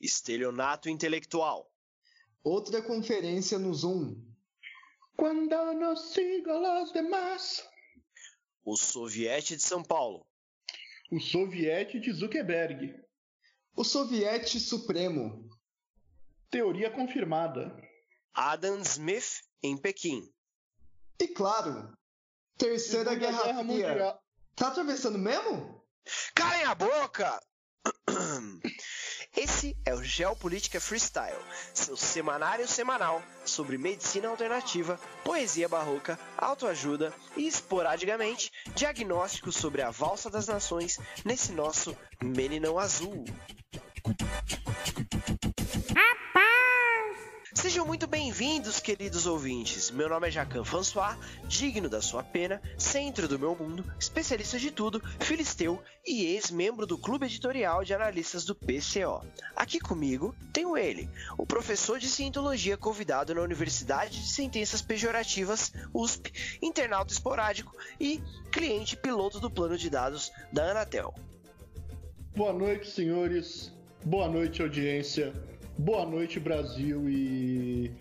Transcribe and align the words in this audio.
Estelionato 0.00 0.88
intelectual. 0.88 1.70
Outra 2.42 2.82
conferência 2.82 3.58
no 3.58 3.74
Zoom. 3.74 4.16
Quando 5.16 5.72
não 5.74 5.96
sigo 5.96 6.52
los 6.52 6.92
demás. 6.92 7.66
O 8.64 8.76
Soviete 8.76 9.56
de 9.56 9.62
São 9.62 9.82
Paulo. 9.82 10.26
O 11.10 11.18
Soviete 11.18 11.98
de 11.98 12.12
Zuckerberg. 12.12 12.94
O 13.74 13.84
Soviete 13.84 14.60
Supremo. 14.60 15.48
Teoria 16.50 16.90
confirmada. 16.90 17.74
Adam 18.34 18.80
Smith 18.80 19.42
em 19.62 19.76
Pequim. 19.76 20.30
E 21.18 21.28
claro, 21.28 21.96
Terceira 22.58 23.10
Segunda 23.10 23.26
Guerra, 23.26 23.44
Guerra 23.44 23.64
Fria. 23.64 23.88
Mundial. 23.88 24.22
Tá 24.54 24.68
atravessando 24.68 25.18
mesmo? 25.18 25.84
Calem 26.34 26.64
a 26.64 26.74
boca! 26.74 27.40
Esse 29.36 29.76
é 29.84 29.94
o 29.94 30.02
Geopolítica 30.02 30.80
Freestyle, 30.80 31.36
seu 31.74 31.94
semanário 31.94 32.66
semanal 32.66 33.22
sobre 33.44 33.76
medicina 33.76 34.28
alternativa, 34.28 34.98
poesia 35.22 35.68
barroca, 35.68 36.18
autoajuda 36.38 37.12
e, 37.36 37.46
esporadicamente, 37.46 38.50
diagnósticos 38.74 39.54
sobre 39.56 39.82
a 39.82 39.90
valsa 39.90 40.30
das 40.30 40.46
nações 40.46 40.98
nesse 41.22 41.52
nosso 41.52 41.94
Meninão 42.22 42.78
Azul. 42.78 43.26
Sejam 47.66 47.84
muito 47.84 48.06
bem-vindos, 48.06 48.78
queridos 48.78 49.26
ouvintes. 49.26 49.90
Meu 49.90 50.08
nome 50.08 50.28
é 50.28 50.30
Jacan 50.30 50.62
François, 50.62 51.18
digno 51.48 51.88
da 51.88 52.00
sua 52.00 52.22
pena, 52.22 52.62
centro 52.78 53.26
do 53.26 53.40
meu 53.40 53.56
mundo, 53.56 53.84
especialista 53.98 54.56
de 54.56 54.70
tudo, 54.70 55.02
filisteu 55.18 55.82
e 56.06 56.26
ex-membro 56.26 56.86
do 56.86 56.96
clube 56.96 57.26
editorial 57.26 57.82
de 57.82 57.92
analistas 57.92 58.44
do 58.44 58.54
PCO. 58.54 59.20
Aqui 59.56 59.80
comigo 59.80 60.32
tenho 60.52 60.76
ele, 60.76 61.10
o 61.36 61.44
professor 61.44 61.98
de 61.98 62.08
cientologia 62.08 62.76
convidado 62.76 63.34
na 63.34 63.42
Universidade 63.42 64.22
de 64.22 64.28
Sentenças 64.28 64.80
Pejorativas, 64.80 65.72
USP, 65.92 66.32
internauta 66.62 67.12
esporádico 67.12 67.76
e 67.98 68.22
cliente 68.52 68.96
piloto 68.96 69.40
do 69.40 69.50
plano 69.50 69.76
de 69.76 69.90
dados 69.90 70.30
da 70.52 70.70
Anatel. 70.70 71.12
Boa 72.36 72.52
noite, 72.52 72.88
senhores. 72.88 73.72
Boa 74.04 74.28
noite, 74.28 74.62
audiência. 74.62 75.34
Boa 75.78 76.06
noite, 76.06 76.40
Brasil. 76.40 77.08
E. 77.08 77.92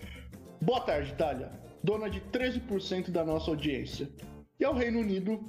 Boa 0.61 0.81
tarde, 0.81 1.11
Itália. 1.11 1.51
Dona 1.83 2.09
de 2.09 2.21
13% 2.21 3.11
da 3.11 3.23
nossa 3.23 3.51
audiência. 3.51 4.09
E 4.59 4.63
ao 4.63 4.73
Reino 4.73 4.99
Unido. 4.99 5.43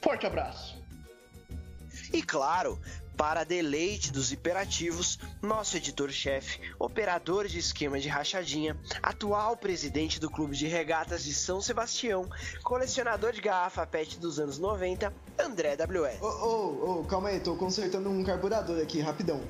Forte 0.00 0.24
abraço. 0.24 0.80
E 2.12 2.22
claro, 2.22 2.78
para 3.16 3.42
deleite 3.42 4.12
dos 4.12 4.30
hiperativos, 4.30 5.18
nosso 5.42 5.76
editor-chefe, 5.76 6.60
operador 6.78 7.48
de 7.48 7.58
esquema 7.58 7.98
de 7.98 8.08
rachadinha, 8.08 8.76
atual 9.02 9.56
presidente 9.56 10.20
do 10.20 10.30
Clube 10.30 10.54
de 10.54 10.68
Regatas 10.68 11.24
de 11.24 11.34
São 11.34 11.60
Sebastião, 11.60 12.28
colecionador 12.62 13.32
de 13.32 13.40
garrafa 13.40 13.86
PET 13.86 14.20
dos 14.20 14.38
anos 14.38 14.58
90, 14.58 15.12
André 15.40 15.76
WS. 15.76 16.22
Ô, 16.22 16.26
ô, 16.26 17.00
ô, 17.00 17.04
calma 17.04 17.30
aí, 17.30 17.40
tô 17.40 17.56
consertando 17.56 18.10
um 18.10 18.22
carburador 18.22 18.80
aqui, 18.80 19.00
rapidão. 19.00 19.40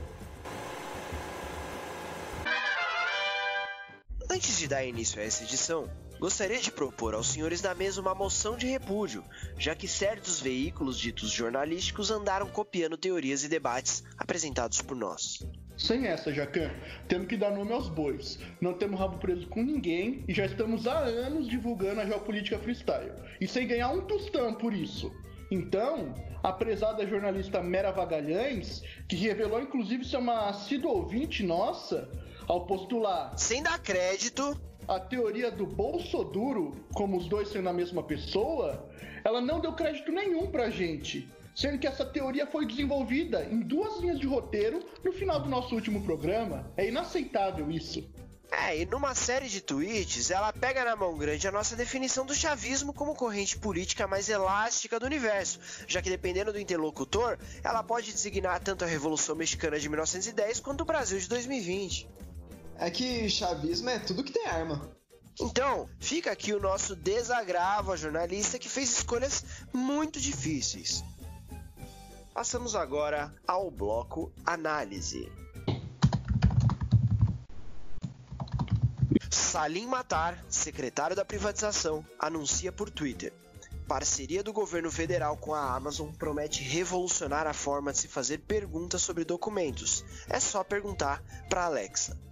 Antes 4.37 4.59
de 4.59 4.69
dar 4.69 4.85
início 4.85 5.19
a 5.19 5.25
essa 5.25 5.45
edição, 5.45 5.89
gostaria 6.21 6.61
de 6.61 6.71
propor 6.71 7.15
aos 7.15 7.29
senhores 7.29 7.63
da 7.63 7.75
mesa 7.75 8.03
uma 8.03 8.15
moção 8.15 8.55
de 8.55 8.67
repúdio, 8.67 9.25
já 9.59 9.75
que 9.75 9.89
certos 9.89 10.43
veículos 10.43 10.99
ditos 10.99 11.31
jornalísticos 11.31 12.11
andaram 12.11 12.47
copiando 12.47 12.99
teorias 12.99 13.45
e 13.45 13.49
debates 13.49 14.05
apresentados 14.19 14.83
por 14.83 14.95
nós. 14.95 15.43
Sem 15.79 16.07
essa, 16.07 16.31
Jacan, 16.31 16.71
temos 17.09 17.29
que 17.29 17.37
dar 17.39 17.51
nome 17.51 17.73
aos 17.73 17.89
bois. 17.89 18.39
Não 18.61 18.75
temos 18.75 19.01
rabo 19.01 19.17
preso 19.17 19.47
com 19.47 19.63
ninguém 19.63 20.23
e 20.29 20.35
já 20.35 20.45
estamos 20.45 20.87
há 20.87 20.99
anos 20.99 21.49
divulgando 21.49 22.03
a 22.03 22.05
geopolítica 22.05 22.59
freestyle. 22.59 23.13
E 23.41 23.49
sem 23.49 23.67
ganhar 23.67 23.89
um 23.89 24.03
tostão 24.03 24.53
por 24.53 24.75
isso. 24.75 25.11
Então, 25.51 26.13
a 26.43 26.53
prezada 26.53 27.07
jornalista 27.07 27.63
Mera 27.63 27.91
Vagalhães, 27.91 28.83
que 29.09 29.17
revelou 29.17 29.63
inclusive 29.63 30.05
ser 30.05 30.19
uma 30.19 30.51
assídua 30.51 30.93
ouvinte 30.93 31.43
nossa, 31.43 32.07
ao 32.49 32.67
postular 32.67 33.37
Sem 33.39 33.63
dar 33.63 33.79
crédito, 33.79 34.59
a 34.89 35.01
teoria 35.01 35.51
do 35.51 35.67
bolso 35.67 36.23
duro, 36.25 36.73
como 36.95 37.17
os 37.17 37.27
dois 37.27 37.49
sendo 37.49 37.69
a 37.69 37.73
mesma 37.73 38.03
pessoa, 38.03 38.89
ela 39.25 39.41
não 39.41 39.61
deu 39.61 39.73
crédito 39.73 40.13
nenhum 40.13 40.51
pra 40.51 40.71
gente. 40.71 41.29
Sendo 41.57 41.79
que 41.79 41.87
essa 41.87 42.05
teoria 42.05 42.47
foi 42.47 42.67
desenvolvida 42.67 43.45
em 43.45 43.61
duas 43.61 43.99
linhas 44.01 44.21
de 44.21 44.27
roteiro 44.27 44.85
no 45.03 45.13
final 45.13 45.41
do 45.41 45.49
nosso 45.49 45.75
último 45.75 46.03
programa. 46.03 46.71
É 46.77 46.87
inaceitável 46.87 47.71
isso. 47.71 48.07
É, 48.53 48.79
e 48.79 48.87
numa 48.87 49.15
série 49.15 49.49
de 49.49 49.61
tweets, 49.61 50.31
ela 50.31 50.53
pega 50.53 50.85
na 50.85 50.95
mão 50.95 51.17
grande 51.17 51.49
a 51.49 51.53
nossa 51.53 51.75
definição 51.75 52.25
do 52.25 52.35
chavismo 52.35 52.93
como 52.93 53.15
corrente 53.15 53.59
política 53.59 54.07
mais 54.07 54.29
elástica 54.29 55.01
do 55.01 55.07
universo, 55.07 55.59
já 55.89 56.01
que 56.01 56.09
dependendo 56.09 56.53
do 56.53 56.61
interlocutor, 56.61 57.39
ela 57.65 57.83
pode 57.83 58.13
designar 58.13 58.61
tanto 58.61 58.85
a 58.85 58.87
Revolução 58.87 59.35
Mexicana 59.35 59.81
de 59.81 59.89
1910 59.89 60.61
quanto 60.61 60.83
o 60.83 60.85
Brasil 60.85 61.19
de 61.19 61.29
2020. 61.29 62.07
É 62.79 62.91
que 62.91 63.29
chavismo 63.29 63.89
é 63.89 63.99
tudo 63.99 64.23
que 64.23 64.33
tem 64.33 64.47
arma. 64.47 64.97
Então, 65.41 65.89
fica 66.01 66.33
aqui 66.33 66.55
o 66.55 66.61
nosso 66.61 66.97
desagravo 66.97 67.93
a 67.93 67.97
jornalista 67.97 68.59
que 68.59 68.69
fez 68.69 68.99
escolhas 68.99 69.45
muito 69.73 70.19
difíceis. 70.19 71.05
Passamos 72.33 72.75
agora 72.75 73.35
ao 73.47 73.71
bloco 73.71 74.33
análise. 74.45 75.31
Salim 79.31 79.87
Matar, 79.87 80.43
secretário 80.49 81.17
da 81.17 81.25
privatização, 81.25 82.05
anuncia 82.19 82.71
por 82.71 82.91
Twitter. 82.91 83.33
Parceria 83.89 84.43
do 84.43 84.53
governo 84.53 84.91
federal 84.91 85.37
com 85.37 85.55
a 85.55 85.75
Amazon 85.75 86.11
promete 86.13 86.63
revolucionar 86.63 87.47
a 87.47 87.53
forma 87.53 87.93
de 87.93 87.99
se 87.99 88.09
fazer 88.09 88.39
perguntas 88.39 89.01
sobre 89.01 89.25
documentos. 89.25 90.05
É 90.29 90.41
só 90.41 90.65
perguntar 90.65 91.23
para 91.49 91.65
Alexa. 91.65 92.26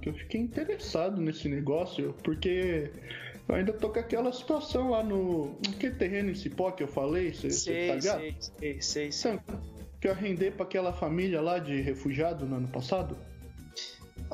Que 0.00 0.08
Eu 0.08 0.14
fiquei 0.14 0.40
interessado 0.40 1.20
nesse 1.20 1.48
negócio, 1.48 2.14
porque 2.22 2.90
eu 3.48 3.54
ainda 3.54 3.72
tô 3.72 3.90
com 3.90 3.98
aquela 3.98 4.32
situação 4.32 4.90
lá 4.90 5.02
no. 5.02 5.58
Aquele 5.74 5.94
terreno 5.94 6.30
em 6.30 6.34
Cipó 6.34 6.70
que 6.70 6.82
eu 6.82 6.88
falei, 6.88 7.32
você 7.32 7.88
tá 7.88 7.94
ligado? 7.94 8.20
sei, 8.20 8.82
sei, 8.82 9.12
sei. 9.12 9.32
Então, 9.34 9.72
que 10.00 10.08
eu 10.08 10.12
arrendei 10.12 10.50
pra 10.50 10.64
aquela 10.64 10.92
família 10.92 11.40
lá 11.40 11.58
de 11.58 11.80
refugiado 11.80 12.44
no 12.44 12.56
ano 12.56 12.68
passado. 12.68 13.16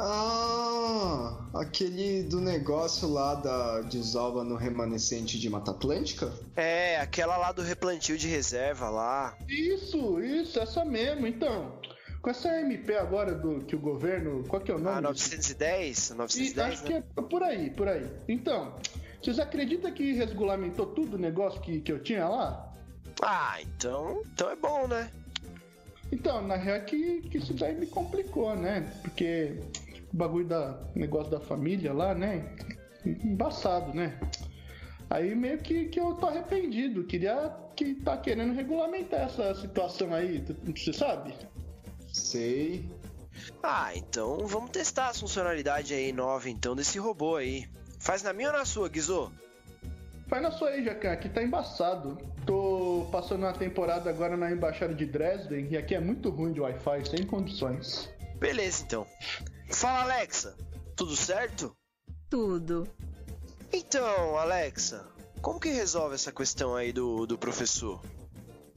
Ah, 0.00 1.48
aquele 1.54 2.22
do 2.22 2.40
negócio 2.40 3.08
lá 3.08 3.34
da 3.34 3.80
desova 3.82 4.44
no 4.44 4.54
remanescente 4.54 5.38
de 5.38 5.50
Mata 5.50 5.72
Atlântica? 5.72 6.32
É, 6.54 6.98
aquela 6.98 7.36
lá 7.36 7.50
do 7.50 7.62
replantio 7.62 8.16
de 8.16 8.28
reserva 8.28 8.88
lá. 8.88 9.36
Isso, 9.48 10.20
isso, 10.20 10.60
essa 10.60 10.84
mesmo. 10.84 11.26
Então, 11.26 11.80
com 12.20 12.30
essa 12.30 12.60
MP 12.60 12.96
agora 12.96 13.34
do 13.34 13.64
que 13.64 13.76
o 13.76 13.78
governo. 13.78 14.44
Qual 14.48 14.60
que 14.60 14.70
é 14.70 14.74
o 14.74 14.78
nome? 14.78 14.98
Ah, 14.98 15.00
910? 15.00 16.10
E 16.10 16.14
910, 16.14 16.72
acho 16.72 16.84
que 16.84 16.94
né? 16.94 17.04
é 17.16 17.22
por 17.22 17.42
aí, 17.42 17.70
por 17.70 17.88
aí. 17.88 18.06
Então, 18.28 18.74
vocês 19.22 19.38
acreditam 19.38 19.90
que 19.92 20.12
regulamentou 20.12 20.86
tudo 20.86 21.14
o 21.14 21.18
negócio 21.18 21.60
que, 21.60 21.80
que 21.80 21.92
eu 21.92 22.02
tinha 22.02 22.28
lá? 22.28 22.74
Ah, 23.22 23.58
então, 23.60 24.22
então 24.32 24.50
é 24.50 24.56
bom, 24.56 24.86
né? 24.86 25.10
Então, 26.10 26.46
na 26.46 26.56
real 26.56 26.80
que, 26.82 27.22
que 27.22 27.38
isso 27.38 27.52
daí 27.54 27.74
me 27.74 27.86
complicou, 27.86 28.56
né? 28.56 28.90
Porque 29.02 29.60
o 30.12 30.16
bagulho 30.16 30.46
da 30.46 30.78
negócio 30.94 31.30
da 31.30 31.40
família 31.40 31.92
lá, 31.92 32.14
né? 32.14 32.54
Embaçado, 33.04 33.92
né? 33.94 34.18
Aí 35.10 35.34
meio 35.34 35.58
que, 35.58 35.86
que 35.86 35.98
eu 35.98 36.14
tô 36.14 36.26
arrependido. 36.26 37.04
Queria 37.04 37.54
que 37.74 37.94
tá 37.94 38.16
querendo 38.16 38.54
regulamentar 38.54 39.20
essa 39.20 39.54
situação 39.54 40.12
aí, 40.14 40.44
você 40.76 40.92
sabe? 40.92 41.32
Sei. 42.12 42.88
Ah, 43.62 43.94
então 43.94 44.46
vamos 44.46 44.70
testar 44.70 45.08
a 45.08 45.14
funcionalidade 45.14 45.94
aí 45.94 46.12
nova 46.12 46.48
então 46.48 46.74
desse 46.74 46.98
robô 46.98 47.36
aí. 47.36 47.68
Faz 48.00 48.22
na 48.22 48.32
minha 48.32 48.48
ou 48.48 48.56
na 48.56 48.64
sua, 48.64 48.88
Guizô? 48.88 49.30
Faz 50.28 50.42
na 50.42 50.50
sua 50.50 50.70
aí, 50.70 50.84
Jacan, 50.84 51.12
aqui 51.12 51.28
tá 51.28 51.42
embaçado. 51.42 52.18
Tô 52.44 53.08
passando 53.10 53.40
uma 53.44 53.52
temporada 53.52 54.10
agora 54.10 54.36
na 54.36 54.50
Embaixada 54.50 54.94
de 54.94 55.06
Dresden 55.06 55.68
e 55.70 55.76
aqui 55.76 55.94
é 55.94 56.00
muito 56.00 56.30
ruim 56.30 56.52
de 56.52 56.60
Wi-Fi, 56.60 57.04
sem 57.08 57.26
condições. 57.26 58.08
Beleza, 58.38 58.84
então. 58.84 59.06
Fala, 59.70 60.02
Alexa. 60.02 60.54
Tudo 60.94 61.16
certo? 61.16 61.74
Tudo. 62.28 62.86
Então, 63.72 64.36
Alexa, 64.36 65.06
como 65.40 65.58
que 65.58 65.70
resolve 65.70 66.14
essa 66.14 66.32
questão 66.32 66.74
aí 66.74 66.92
do, 66.92 67.26
do 67.26 67.38
professor? 67.38 68.00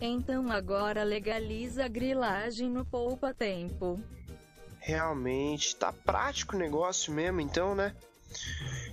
Então 0.01 0.51
agora 0.51 1.03
legaliza 1.03 1.85
a 1.85 1.87
grilagem 1.87 2.67
no 2.67 2.83
poupa-tempo. 2.83 4.01
Realmente, 4.79 5.75
tá 5.75 5.93
prático 5.93 6.55
o 6.55 6.59
negócio 6.59 7.13
mesmo, 7.13 7.39
então, 7.39 7.75
né? 7.75 7.95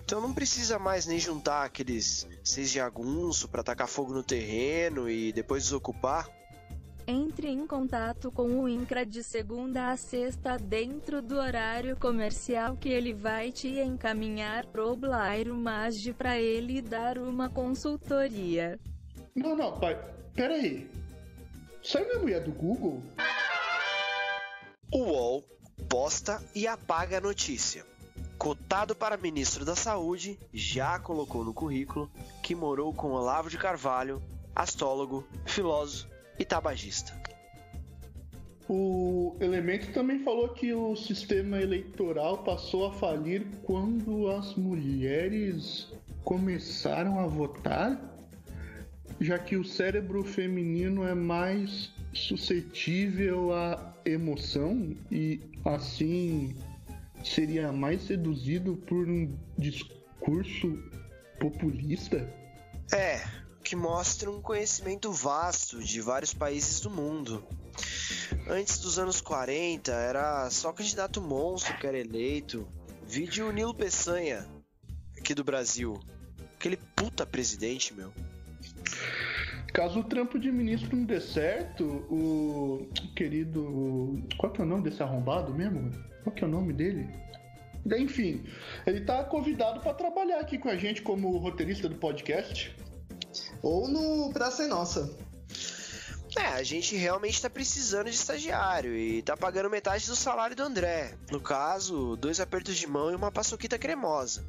Então 0.04 0.20
não 0.20 0.34
precisa 0.34 0.78
mais 0.78 1.06
nem 1.06 1.18
juntar 1.18 1.64
aqueles 1.64 2.28
seis 2.44 2.70
jagunço 2.70 3.48
pra 3.48 3.62
tacar 3.62 3.88
fogo 3.88 4.12
no 4.12 4.22
terreno 4.22 5.08
e 5.08 5.32
depois 5.32 5.62
desocupar. 5.64 6.28
Entre 7.06 7.48
em 7.48 7.66
contato 7.66 8.30
com 8.30 8.60
o 8.60 8.68
INCRA 8.68 9.06
de 9.06 9.24
segunda 9.24 9.90
a 9.90 9.96
sexta 9.96 10.58
dentro 10.58 11.22
do 11.22 11.38
horário 11.38 11.96
comercial 11.96 12.76
que 12.76 12.90
ele 12.90 13.14
vai 13.14 13.50
te 13.50 13.80
encaminhar 13.80 14.66
pro 14.66 14.94
Blairo 14.94 15.56
Maggi 15.56 16.12
para 16.12 16.38
ele 16.38 16.82
dar 16.82 17.16
uma 17.16 17.48
consultoria. 17.48 18.78
Não, 19.34 19.56
não, 19.56 19.78
pai. 19.78 19.98
Pera 20.34 20.54
aí. 20.54 20.90
Sai 21.82 22.04
minha 22.04 22.18
mulher 22.18 22.42
do 22.42 22.52
Google? 22.52 23.02
O 24.92 24.98
UOL 24.98 25.44
posta 25.88 26.42
e 26.54 26.66
apaga 26.66 27.18
a 27.18 27.20
notícia. 27.20 27.84
Cotado 28.36 28.94
para 28.94 29.16
ministro 29.16 29.64
da 29.64 29.74
Saúde, 29.74 30.38
já 30.52 30.98
colocou 30.98 31.44
no 31.44 31.52
currículo 31.52 32.10
que 32.42 32.54
morou 32.54 32.94
com 32.94 33.10
Olavo 33.10 33.50
de 33.50 33.58
Carvalho, 33.58 34.22
astrólogo, 34.54 35.26
filósofo 35.44 36.08
e 36.38 36.44
tabagista. 36.44 37.12
O 38.68 39.34
elemento 39.40 39.92
também 39.92 40.22
falou 40.22 40.50
que 40.50 40.74
o 40.74 40.94
sistema 40.94 41.60
eleitoral 41.60 42.44
passou 42.44 42.86
a 42.86 42.92
falir 42.92 43.46
quando 43.62 44.28
as 44.28 44.54
mulheres 44.54 45.90
começaram 46.22 47.18
a 47.18 47.26
votar, 47.26 47.98
já 49.20 49.38
que 49.38 49.56
o 49.56 49.64
cérebro 49.64 50.22
feminino 50.24 51.06
é 51.06 51.14
mais 51.14 51.90
suscetível 52.12 53.52
à 53.52 53.94
emoção 54.04 54.96
e 55.10 55.40
assim 55.64 56.54
seria 57.24 57.72
mais 57.72 58.02
seduzido 58.02 58.76
por 58.76 59.08
um 59.08 59.36
discurso 59.56 60.78
populista? 61.40 62.32
É, 62.92 63.22
que 63.62 63.76
mostra 63.76 64.30
um 64.30 64.40
conhecimento 64.40 65.12
vasto 65.12 65.82
de 65.82 66.00
vários 66.00 66.32
países 66.32 66.80
do 66.80 66.90
mundo. 66.90 67.44
Antes 68.48 68.78
dos 68.78 68.98
anos 68.98 69.20
40, 69.20 69.92
era 69.92 70.48
só 70.50 70.72
candidato 70.72 71.20
monstro 71.20 71.76
que 71.76 71.86
era 71.86 71.98
eleito. 71.98 72.66
Vide 73.06 73.42
o 73.42 73.52
Nilo 73.52 73.74
Peçanha, 73.74 74.46
aqui 75.16 75.34
do 75.34 75.44
Brasil. 75.44 75.98
Aquele 76.56 76.76
puta 76.76 77.26
presidente, 77.26 77.92
meu. 77.92 78.12
Caso 79.78 80.00
o 80.00 80.02
trampo 80.02 80.40
de 80.40 80.50
ministro 80.50 80.96
não 80.96 81.04
dê 81.04 81.20
certo, 81.20 81.84
o 82.10 82.88
querido. 83.14 84.20
Qual 84.36 84.52
que 84.52 84.60
é 84.60 84.64
o 84.64 84.66
nome 84.66 84.82
desse 84.82 85.04
arrombado 85.04 85.54
mesmo? 85.54 85.92
Qual 86.24 86.34
que 86.34 86.42
é 86.42 86.48
o 86.48 86.50
nome 86.50 86.72
dele? 86.72 87.08
Enfim, 87.96 88.44
ele 88.84 89.02
tá 89.02 89.22
convidado 89.22 89.78
para 89.78 89.94
trabalhar 89.94 90.40
aqui 90.40 90.58
com 90.58 90.68
a 90.68 90.74
gente 90.74 91.00
como 91.00 91.38
roteirista 91.38 91.88
do 91.88 91.94
podcast. 91.94 92.74
Ou 93.62 93.86
no 93.86 94.32
Praça 94.32 94.64
é 94.64 94.66
Nossa. 94.66 95.16
É, 96.36 96.46
a 96.46 96.62
gente 96.64 96.96
realmente 96.96 97.40
tá 97.40 97.48
precisando 97.48 98.06
de 98.06 98.16
estagiário 98.16 98.96
e 98.96 99.22
tá 99.22 99.36
pagando 99.36 99.70
metade 99.70 100.08
do 100.08 100.16
salário 100.16 100.56
do 100.56 100.62
André. 100.64 101.14
No 101.30 101.40
caso, 101.40 102.16
dois 102.16 102.40
apertos 102.40 102.76
de 102.76 102.88
mão 102.88 103.12
e 103.12 103.14
uma 103.14 103.30
paçoquita 103.30 103.78
cremosa. 103.78 104.44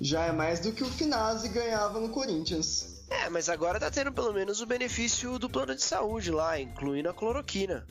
Já 0.00 0.24
é 0.24 0.32
mais 0.32 0.58
do 0.58 0.72
que 0.72 0.82
o 0.82 0.90
Finazzi 0.90 1.50
ganhava 1.50 2.00
no 2.00 2.08
Corinthians. 2.08 2.93
É, 3.10 3.28
mas 3.28 3.48
agora 3.48 3.80
tá 3.80 3.90
tendo 3.90 4.12
pelo 4.12 4.32
menos 4.32 4.60
o 4.60 4.66
benefício 4.66 5.38
do 5.38 5.48
plano 5.48 5.74
de 5.74 5.82
saúde 5.82 6.30
lá, 6.30 6.60
incluindo 6.60 7.08
a 7.08 7.14
cloroquina. 7.14 7.86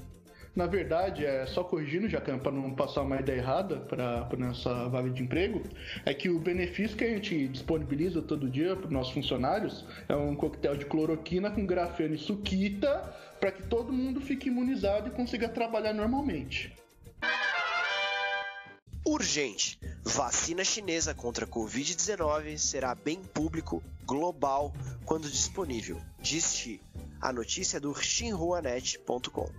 Na 0.56 0.68
verdade, 0.68 1.25
é 1.25 1.48
só 1.48 1.63
corrigindo, 1.63 2.07
Jacan, 2.07 2.38
para 2.38 2.51
não 2.51 2.75
passar 2.75 3.01
uma 3.01 3.19
ideia 3.19 3.38
errada 3.38 3.77
para 3.77 4.38
nossa 4.38 4.88
vaga 4.88 5.10
de 5.10 5.24
emprego, 5.24 5.63
é 6.06 6.13
que 6.13 6.30
o 6.30 6.38
benefício 6.38 6.95
que 6.95 7.04
a 7.04 7.10
gente 7.10 7.48
disponibiliza 7.48 8.21
todo 8.21 8.48
dia 8.48 8.75
para 8.75 8.89
nossos 8.92 9.13
funcionários 9.13 9.83
é 10.07 10.15
um 10.15 10.36
coquetel 10.36 10.77
de 10.77 10.86
cloroquina 10.86 11.50
com 11.50 11.65
grafeno 11.65 12.13
e 12.13 12.19
suquita 12.19 13.15
para 13.39 13.51
que 13.51 13.63
todo 13.63 13.92
mundo 13.92 14.21
fique 14.21 14.48
imunizado 14.48 15.07
e 15.07 15.12
consiga 15.12 15.50
trabalhar 15.50 15.94
normalmente. 15.94 16.71
Urgente! 19.06 19.80
Vacina 20.04 20.64
chinesa 20.64 21.14
contra 21.14 21.46
Covid-19 21.48 22.58
será 22.58 22.96
bem 22.96 23.22
público, 23.22 23.84
global, 24.06 24.74
quando 25.06 25.30
disponível. 25.30 26.00
Diz 26.20 26.54
Xi. 26.56 26.82
A 27.22 27.32
notícia 27.34 27.78
é 27.78 27.80
do 27.80 27.94
xinhuanet.com. 27.94 29.50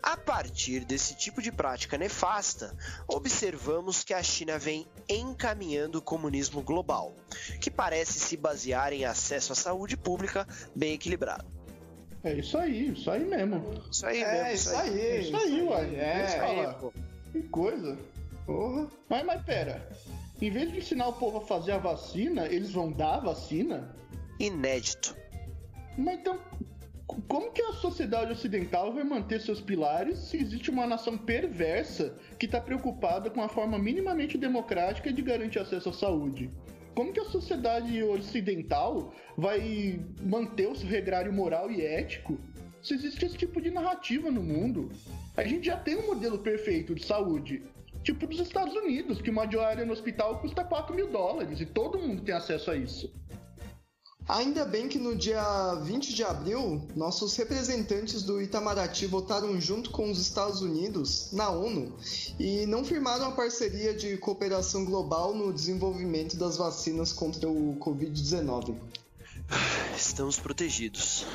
A 0.00 0.16
partir 0.16 0.84
desse 0.84 1.16
tipo 1.16 1.42
de 1.42 1.50
prática 1.50 1.98
nefasta, 1.98 2.74
observamos 3.08 4.04
que 4.04 4.14
a 4.14 4.22
China 4.22 4.56
vem 4.58 4.86
encaminhando 5.08 5.98
o 5.98 6.02
comunismo 6.02 6.62
global, 6.62 7.14
que 7.60 7.70
parece 7.70 8.18
se 8.20 8.36
basear 8.36 8.92
em 8.92 9.04
acesso 9.04 9.52
à 9.52 9.56
saúde 9.56 9.96
pública 9.96 10.46
bem 10.74 10.94
equilibrado. 10.94 11.44
É 12.22 12.32
isso 12.34 12.56
aí, 12.56 12.92
isso 12.92 13.10
aí 13.10 13.24
mesmo. 13.24 13.82
Isso 13.90 14.06
aí 14.06 14.22
É, 14.22 14.44
mesmo. 14.44 14.54
isso 14.54 14.76
aí. 14.76 15.00
É 15.00 15.20
isso 15.20 15.36
aí, 15.36 15.62
uai. 15.62 15.94
É, 15.96 16.18
Deixa 16.22 16.36
eu 16.36 16.42
Aí, 16.44 16.56
falar. 16.56 16.74
pô. 16.74 16.92
Que 17.32 17.42
coisa. 17.42 17.98
Porra. 18.48 18.88
Mas, 19.10 19.26
mas 19.26 19.42
pera, 19.42 19.86
em 20.40 20.50
vez 20.50 20.72
de 20.72 20.78
ensinar 20.78 21.06
o 21.08 21.12
povo 21.12 21.36
a 21.36 21.40
fazer 21.42 21.72
a 21.72 21.78
vacina, 21.78 22.46
eles 22.46 22.70
vão 22.70 22.90
dar 22.90 23.16
a 23.16 23.20
vacina? 23.20 23.94
Inédito. 24.40 25.14
Mas 25.98 26.18
então, 26.18 26.38
como 27.28 27.52
que 27.52 27.60
a 27.60 27.74
sociedade 27.74 28.32
ocidental 28.32 28.90
vai 28.90 29.04
manter 29.04 29.42
seus 29.42 29.60
pilares 29.60 30.18
se 30.20 30.38
existe 30.38 30.70
uma 30.70 30.86
nação 30.86 31.18
perversa 31.18 32.16
que 32.38 32.46
está 32.46 32.58
preocupada 32.58 33.28
com 33.28 33.42
a 33.42 33.50
forma 33.50 33.78
minimamente 33.78 34.38
democrática 34.38 35.12
de 35.12 35.20
garantir 35.20 35.58
acesso 35.58 35.90
à 35.90 35.92
saúde? 35.92 36.48
Como 36.94 37.12
que 37.12 37.20
a 37.20 37.26
sociedade 37.26 38.02
ocidental 38.02 39.12
vai 39.36 40.00
manter 40.22 40.68
o 40.68 40.74
seu 40.74 40.88
regrário 40.88 41.34
moral 41.34 41.70
e 41.70 41.84
ético 41.84 42.38
se 42.80 42.94
existe 42.94 43.26
esse 43.26 43.36
tipo 43.36 43.60
de 43.60 43.70
narrativa 43.70 44.30
no 44.30 44.42
mundo? 44.42 44.90
A 45.36 45.44
gente 45.44 45.66
já 45.66 45.76
tem 45.76 45.96
um 45.96 46.06
modelo 46.06 46.38
perfeito 46.38 46.94
de 46.94 47.04
saúde, 47.04 47.62
tipo 48.02 48.26
dos 48.26 48.40
Estados 48.40 48.74
Unidos, 48.74 49.20
que 49.20 49.30
uma 49.30 49.46
diária 49.46 49.84
no 49.84 49.92
hospital 49.92 50.38
custa 50.40 50.64
4 50.64 50.94
mil 50.94 51.10
dólares 51.10 51.60
e 51.60 51.66
todo 51.66 51.98
mundo 51.98 52.22
tem 52.22 52.34
acesso 52.34 52.70
a 52.70 52.76
isso. 52.76 53.10
Ainda 54.28 54.66
bem 54.66 54.88
que 54.88 54.98
no 54.98 55.16
dia 55.16 55.42
20 55.84 56.14
de 56.14 56.22
abril, 56.22 56.82
nossos 56.94 57.34
representantes 57.34 58.22
do 58.22 58.42
Itamaraty 58.42 59.06
votaram 59.06 59.58
junto 59.58 59.90
com 59.90 60.10
os 60.10 60.18
Estados 60.18 60.60
Unidos 60.60 61.32
na 61.32 61.48
ONU 61.48 61.96
e 62.38 62.66
não 62.66 62.84
firmaram 62.84 63.28
a 63.28 63.32
parceria 63.32 63.94
de 63.94 64.18
cooperação 64.18 64.84
global 64.84 65.34
no 65.34 65.50
desenvolvimento 65.50 66.36
das 66.36 66.58
vacinas 66.58 67.10
contra 67.10 67.48
o 67.48 67.76
Covid-19. 67.80 68.76
Estamos 69.96 70.38
protegidos. 70.38 71.26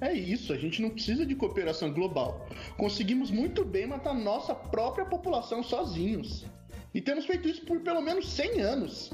É 0.00 0.12
isso, 0.12 0.52
a 0.52 0.56
gente 0.56 0.80
não 0.80 0.90
precisa 0.90 1.26
de 1.26 1.34
cooperação 1.34 1.92
global. 1.92 2.48
Conseguimos 2.76 3.30
muito 3.30 3.64
bem 3.64 3.86
matar 3.86 4.14
nossa 4.14 4.54
própria 4.54 5.04
população 5.04 5.62
sozinhos. 5.62 6.46
E 6.92 7.00
temos 7.00 7.26
feito 7.26 7.48
isso 7.48 7.64
por 7.64 7.80
pelo 7.80 8.00
menos 8.00 8.28
100 8.30 8.60
anos. 8.62 9.10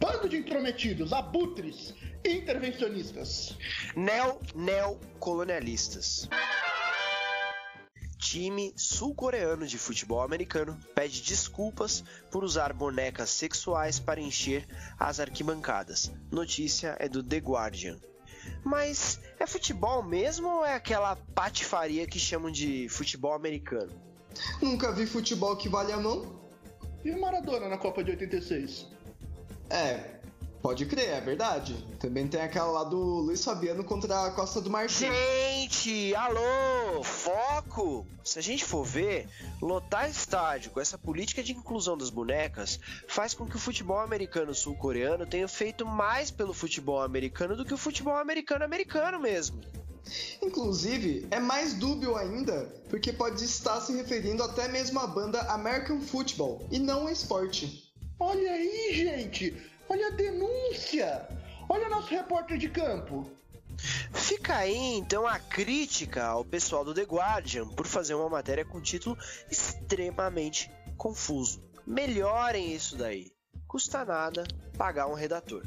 Bando 0.00 0.28
de 0.28 0.36
intrometidos, 0.36 1.12
abutres, 1.12 1.94
intervencionistas. 2.24 3.56
Neo, 3.94 4.40
neocolonialistas. 4.54 6.28
Time 8.32 8.72
sul-coreano 8.74 9.66
de 9.66 9.76
futebol 9.76 10.22
americano 10.22 10.80
pede 10.94 11.20
desculpas 11.20 12.02
por 12.30 12.42
usar 12.42 12.72
bonecas 12.72 13.28
sexuais 13.28 14.00
para 14.00 14.22
encher 14.22 14.66
as 14.98 15.20
arquibancadas. 15.20 16.10
Notícia 16.30 16.96
é 16.98 17.10
do 17.10 17.22
The 17.22 17.36
Guardian. 17.36 17.98
Mas 18.64 19.20
é 19.38 19.46
futebol 19.46 20.02
mesmo 20.02 20.48
ou 20.48 20.64
é 20.64 20.72
aquela 20.72 21.14
patifaria 21.14 22.06
que 22.06 22.18
chamam 22.18 22.50
de 22.50 22.88
futebol 22.88 23.34
americano? 23.34 23.92
Nunca 24.62 24.90
vi 24.92 25.04
futebol 25.04 25.54
que 25.54 25.68
vale 25.68 25.92
a 25.92 25.98
mão? 25.98 26.40
E 27.04 27.10
o 27.10 27.20
Maradona 27.20 27.68
na 27.68 27.76
Copa 27.76 28.02
de 28.02 28.12
86? 28.12 28.88
É, 29.68 30.21
pode 30.62 30.86
crer, 30.86 31.08
é 31.08 31.20
verdade. 31.20 31.74
Também 31.98 32.28
tem 32.28 32.40
aquela 32.40 32.70
lá 32.70 32.84
do 32.84 32.96
Luiz 32.96 33.44
Fabiano 33.44 33.82
contra 33.82 34.26
a 34.26 34.30
Costa 34.30 34.60
do 34.60 34.70
Marfim. 34.70 35.06
Gente, 35.06 36.14
alô, 36.14 37.02
foco! 37.02 38.06
Se 38.24 38.38
a 38.38 38.42
gente 38.42 38.64
for 38.64 38.84
ver, 38.84 39.28
lotar 39.60 40.08
estádio 40.08 40.70
com 40.70 40.80
essa 40.80 40.96
política 40.96 41.42
de 41.42 41.52
inclusão 41.52 41.98
das 41.98 42.08
bonecas 42.08 42.78
faz 43.08 43.34
com 43.34 43.46
que 43.46 43.56
o 43.56 43.58
futebol 43.58 43.98
americano 43.98 44.54
sul-coreano 44.54 45.26
tenha 45.26 45.48
feito 45.48 45.84
mais 45.84 46.30
pelo 46.30 46.54
futebol 46.54 47.02
americano 47.02 47.56
do 47.56 47.64
que 47.64 47.74
o 47.74 47.78
futebol 47.78 48.16
americano 48.16 48.64
americano 48.64 49.18
mesmo. 49.18 49.60
Inclusive, 50.40 51.26
é 51.30 51.40
mais 51.40 51.74
dúbio 51.74 52.16
ainda, 52.16 52.72
porque 52.88 53.12
pode 53.12 53.44
estar 53.44 53.80
se 53.80 53.92
referindo 53.94 54.42
até 54.42 54.68
mesmo 54.68 55.00
à 55.00 55.06
banda 55.06 55.40
American 55.42 56.00
Football 56.00 56.66
e 56.70 56.78
não 56.78 57.02
ao 57.02 57.10
esporte. 57.10 57.92
Olha 58.18 58.52
aí, 58.52 58.94
gente! 58.94 59.71
Olha 59.88 60.08
a 60.08 60.10
denúncia! 60.10 61.28
Olha 61.68 61.88
nosso 61.88 62.08
repórter 62.08 62.58
de 62.58 62.68
campo! 62.68 63.30
Fica 64.12 64.56
aí 64.56 64.76
então 64.96 65.26
a 65.26 65.38
crítica 65.38 66.24
ao 66.24 66.44
pessoal 66.44 66.84
do 66.84 66.94
The 66.94 67.02
Guardian 67.02 67.68
por 67.68 67.86
fazer 67.86 68.14
uma 68.14 68.28
matéria 68.28 68.64
com 68.64 68.80
título 68.80 69.16
extremamente 69.50 70.70
confuso. 70.96 71.62
Melhorem 71.86 72.72
isso 72.74 72.96
daí. 72.96 73.32
Custa 73.66 74.04
nada 74.04 74.44
pagar 74.76 75.06
um 75.06 75.14
redator. 75.14 75.62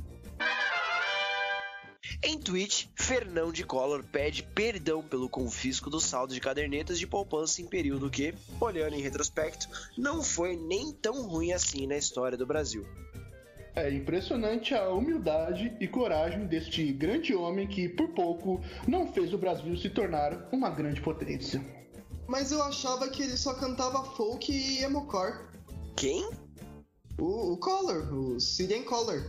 Em 2.24 2.40
tweet, 2.40 2.90
Fernão 2.96 3.52
de 3.52 3.64
Collor 3.64 4.04
pede 4.04 4.42
perdão 4.42 5.04
pelo 5.04 5.30
confisco 5.30 5.90
do 5.90 6.00
saldo 6.00 6.34
de 6.34 6.40
cadernetas 6.40 6.98
de 6.98 7.06
poupança 7.06 7.62
em 7.62 7.68
período 7.68 8.10
que, 8.10 8.34
olhando 8.60 8.96
em 8.96 9.02
retrospecto, 9.02 9.68
não 9.98 10.24
foi 10.24 10.56
nem 10.56 10.94
tão 10.94 11.28
ruim 11.28 11.52
assim 11.52 11.86
na 11.86 11.98
história 11.98 12.38
do 12.38 12.46
Brasil. 12.46 12.86
É 13.76 13.92
impressionante 13.92 14.74
a 14.74 14.90
humildade 14.90 15.76
e 15.82 15.88
coragem 15.88 16.46
deste 16.46 16.94
grande 16.94 17.36
homem 17.36 17.68
que, 17.68 17.90
por 17.90 18.08
pouco, 18.10 18.62
não 18.88 19.12
fez 19.12 19.34
o 19.34 19.38
Brasil 19.38 19.76
se 19.76 19.90
tornar 19.90 20.48
uma 20.52 20.70
grande 20.70 21.02
potência. 21.02 21.62
Mas 22.26 22.52
eu 22.52 22.64
achava 22.64 23.10
que 23.10 23.22
ele 23.22 23.36
só 23.36 23.54
cantava 23.54 24.04
folk 24.16 24.50
e 24.50 24.82
emocore. 24.82 25.34
Quem? 25.96 26.30
O, 27.20 27.54
o 27.54 27.58
Collor, 27.58 28.14
o 28.14 28.40
Syrian 28.40 28.84
Collor. 28.84 29.22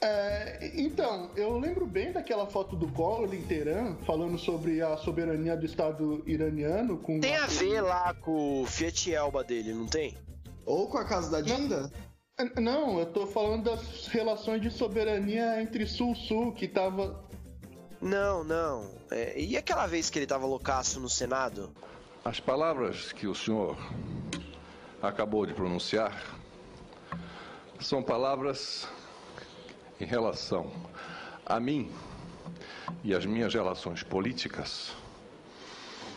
É, 0.00 0.72
então, 0.74 1.30
eu 1.34 1.58
lembro 1.58 1.86
bem 1.86 2.12
daquela 2.12 2.46
foto 2.46 2.76
do 2.76 2.86
Collor 2.92 3.34
em 3.34 3.42
Teherã, 3.42 3.96
falando 4.06 4.38
sobre 4.38 4.80
a 4.80 4.96
soberania 4.96 5.56
do 5.56 5.66
Estado 5.66 6.22
iraniano 6.24 6.98
com... 6.98 7.18
Tem 7.18 7.36
a 7.36 7.46
ver 7.46 7.80
lá 7.80 8.14
com 8.14 8.62
o 8.62 8.66
Fiat 8.66 9.12
Elba 9.12 9.42
dele, 9.42 9.74
não 9.74 9.86
tem? 9.86 10.16
Ou 10.64 10.88
com 10.88 10.98
a 10.98 11.04
casa 11.04 11.30
da 11.30 11.40
Dinda? 11.40 11.82
Não, 11.82 11.90
eu 12.38 13.06
tô 13.06 13.26
falando 13.26 13.64
das 13.64 14.08
relações 14.08 14.60
de 14.60 14.70
soberania 14.70 15.62
entre 15.62 15.86
Sul-Sul, 15.86 16.52
que 16.52 16.68
tava. 16.68 17.24
Não, 18.00 18.44
não. 18.44 18.90
É, 19.10 19.40
e 19.40 19.56
aquela 19.56 19.86
vez 19.86 20.10
que 20.10 20.18
ele 20.18 20.26
tava 20.26 20.44
loucaço 20.44 21.00
no 21.00 21.08
Senado? 21.08 21.72
As 22.22 22.38
palavras 22.38 23.10
que 23.12 23.26
o 23.26 23.34
senhor 23.34 23.78
acabou 25.00 25.46
de 25.46 25.54
pronunciar 25.54 26.22
são 27.80 28.02
palavras 28.02 28.86
em 29.98 30.04
relação 30.04 30.70
a 31.44 31.58
mim 31.58 31.90
e 33.02 33.14
as 33.14 33.24
minhas 33.24 33.54
relações 33.54 34.02
políticas. 34.02 34.92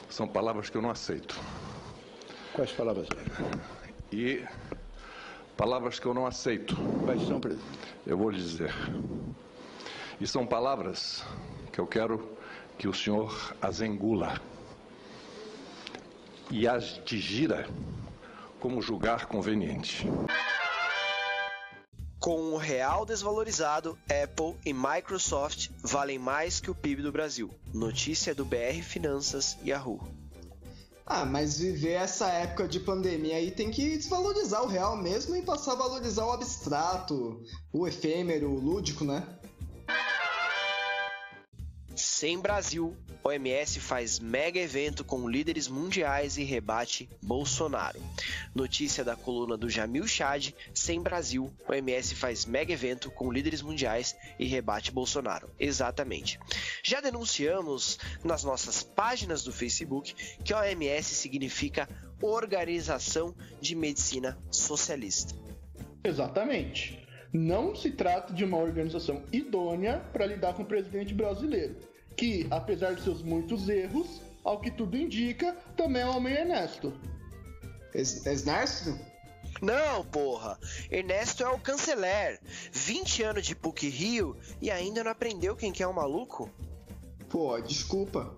São 0.09 0.27
palavras 0.27 0.69
que 0.69 0.75
eu 0.75 0.81
não 0.81 0.89
aceito. 0.89 1.39
Quais 2.53 2.71
palavras? 2.71 3.07
E 4.11 4.43
Palavras 5.60 6.00
que 6.00 6.06
eu 6.06 6.13
não 6.13 6.25
aceito. 6.25 6.74
Quais 7.04 7.22
são, 7.28 7.38
presidente? 7.38 7.68
Eu 8.08 8.18
vou 8.18 8.30
lhe 8.30 8.38
dizer. 8.38 8.74
E 10.18 10.25
são 10.25 10.48
palavras 10.48 11.22
que 11.74 11.80
eu 11.80 11.86
quero 11.86 12.38
que 12.78 12.88
o 12.88 12.94
senhor 12.94 13.54
as 13.62 13.82
engula 13.82 14.39
e 16.50 16.66
as 16.66 17.01
digira 17.04 17.68
como 18.62 18.82
julgar 18.82 19.25
conveniente. 19.25 20.08
Com 22.22 22.54
o 22.54 22.58
real 22.58 23.06
desvalorizado, 23.06 24.00
Apple 24.06 24.58
e 24.66 24.72
Microsoft 24.72 25.72
valem 25.84 26.18
mais 26.18 26.62
que 26.62 26.72
o 26.72 26.75
PIB 26.75 27.01
do 27.01 27.12
Brasil. 27.12 27.54
Notícia 27.74 28.34
do 28.34 28.46
BR 28.46 28.82
Finanças 28.82 29.58
e 29.62 29.72
Yahoo. 29.72 30.28
Ah, 31.12 31.25
mas 31.25 31.58
viver 31.58 31.94
essa 31.94 32.28
época 32.28 32.68
de 32.68 32.80
pandemia 32.80 33.38
aí 33.38 33.50
tem 33.50 33.72
que 33.72 33.98
desvalorizar 33.98 34.62
o 34.62 34.68
real 34.68 34.96
mesmo 34.96 35.36
e 35.36 35.42
passar 35.42 35.72
a 35.72 35.75
valorizar 35.75 36.24
o 36.24 36.32
abstrato, 36.32 37.44
o 37.74 37.88
efêmero, 37.88 38.51
o 38.51 38.60
lúdico, 38.60 39.04
né? 39.04 39.38
Sem 42.19 42.38
Brasil, 42.38 42.97
OMS 43.23 43.79
faz 43.79 44.19
mega 44.19 44.59
evento 44.59 45.05
com 45.05 45.29
líderes 45.29 45.69
mundiais 45.69 46.38
e 46.38 46.43
rebate 46.43 47.09
Bolsonaro. 47.23 47.97
Notícia 48.53 49.05
da 49.05 49.15
coluna 49.15 49.55
do 49.55 49.69
Jamil 49.69 50.05
Chad, 50.05 50.51
sem 50.73 51.01
Brasil, 51.01 51.49
OMS 51.65 52.13
faz 52.15 52.43
mega 52.43 52.73
evento 52.73 53.09
com 53.09 53.31
líderes 53.31 53.61
mundiais 53.61 54.17
e 54.38 54.45
rebate 54.45 54.91
Bolsonaro. 54.91 55.49
Exatamente. 55.57 56.38
Já 56.83 56.99
denunciamos 56.99 57.97
nas 58.21 58.43
nossas 58.43 58.83
páginas 58.83 59.41
do 59.41 59.53
Facebook 59.53 60.13
que 60.43 60.53
OMS 60.53 61.15
significa 61.15 61.88
Organização 62.21 63.33
de 63.61 63.75
Medicina 63.75 64.38
Socialista. 64.51 65.33
Exatamente. 66.03 67.07
Não 67.31 67.73
se 67.73 67.91
trata 67.91 68.33
de 68.33 68.43
uma 68.43 68.57
organização 68.57 69.23
idônea 69.31 69.99
para 70.11 70.25
lidar 70.25 70.53
com 70.53 70.63
o 70.63 70.65
presidente 70.65 71.13
brasileiro 71.13 71.88
que, 72.16 72.48
apesar 72.50 72.96
de 72.96 73.04
seus 73.04 73.22
muitos 73.22 73.70
erros, 73.70 74.22
ao 74.44 74.60
que 74.60 74.72
tudo 74.72 74.98
indica, 74.98 75.56
também 75.75 76.01
é 76.01 76.06
um 76.06 76.18
homem 76.18 76.42
honesto. 76.42 76.94
Ernesto? 77.94 78.98
Não, 79.62 80.06
porra! 80.06 80.60
Ernesto 80.89 81.44
é 81.44 81.50
o 81.50 81.60
canceler. 81.60 82.39
20 82.72 83.24
anos 83.24 83.46
de 83.46 83.56
PUC 83.56 83.89
Rio 83.89 84.38
e 84.62 84.70
ainda 84.72 85.04
não 85.04 85.12
aprendeu 85.12 85.56
quem 85.56 85.72
que 85.72 85.84
é 85.84 85.88
o 85.88 85.94
maluco? 85.94 86.50
Pô, 87.30 87.60
desculpa. 87.60 88.36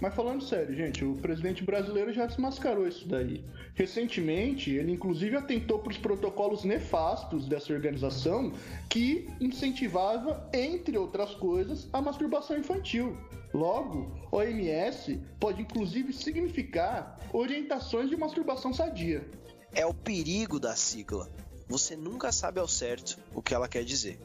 Mas 0.00 0.14
falando 0.14 0.42
sério, 0.44 0.74
gente, 0.74 1.04
o 1.04 1.14
presidente 1.14 1.64
brasileiro 1.64 2.12
já 2.12 2.26
desmascarou 2.26 2.86
isso 2.86 3.08
daí. 3.08 3.44
Recentemente, 3.74 4.70
ele 4.70 4.92
inclusive 4.92 5.36
atentou 5.36 5.80
para 5.80 5.90
os 5.90 5.98
protocolos 5.98 6.64
nefastos 6.64 7.46
dessa 7.46 7.72
organização 7.72 8.52
que 8.88 9.28
incentivava, 9.40 10.48
entre 10.52 10.96
outras 10.96 11.34
coisas, 11.34 11.88
a 11.92 12.00
masturbação 12.00 12.56
infantil. 12.56 13.16
Logo, 13.52 14.12
OMS 14.30 15.20
pode 15.40 15.62
inclusive 15.62 16.12
significar 16.12 17.18
orientações 17.32 18.08
de 18.08 18.16
masturbação 18.16 18.72
sadia. 18.72 19.28
É 19.72 19.84
o 19.86 19.94
perigo 19.94 20.60
da 20.60 20.76
sigla. 20.76 21.30
Você 21.68 21.96
nunca 21.96 22.32
sabe 22.32 22.60
ao 22.60 22.68
certo 22.68 23.18
o 23.34 23.42
que 23.42 23.54
ela 23.54 23.68
quer 23.68 23.84
dizer. 23.84 24.18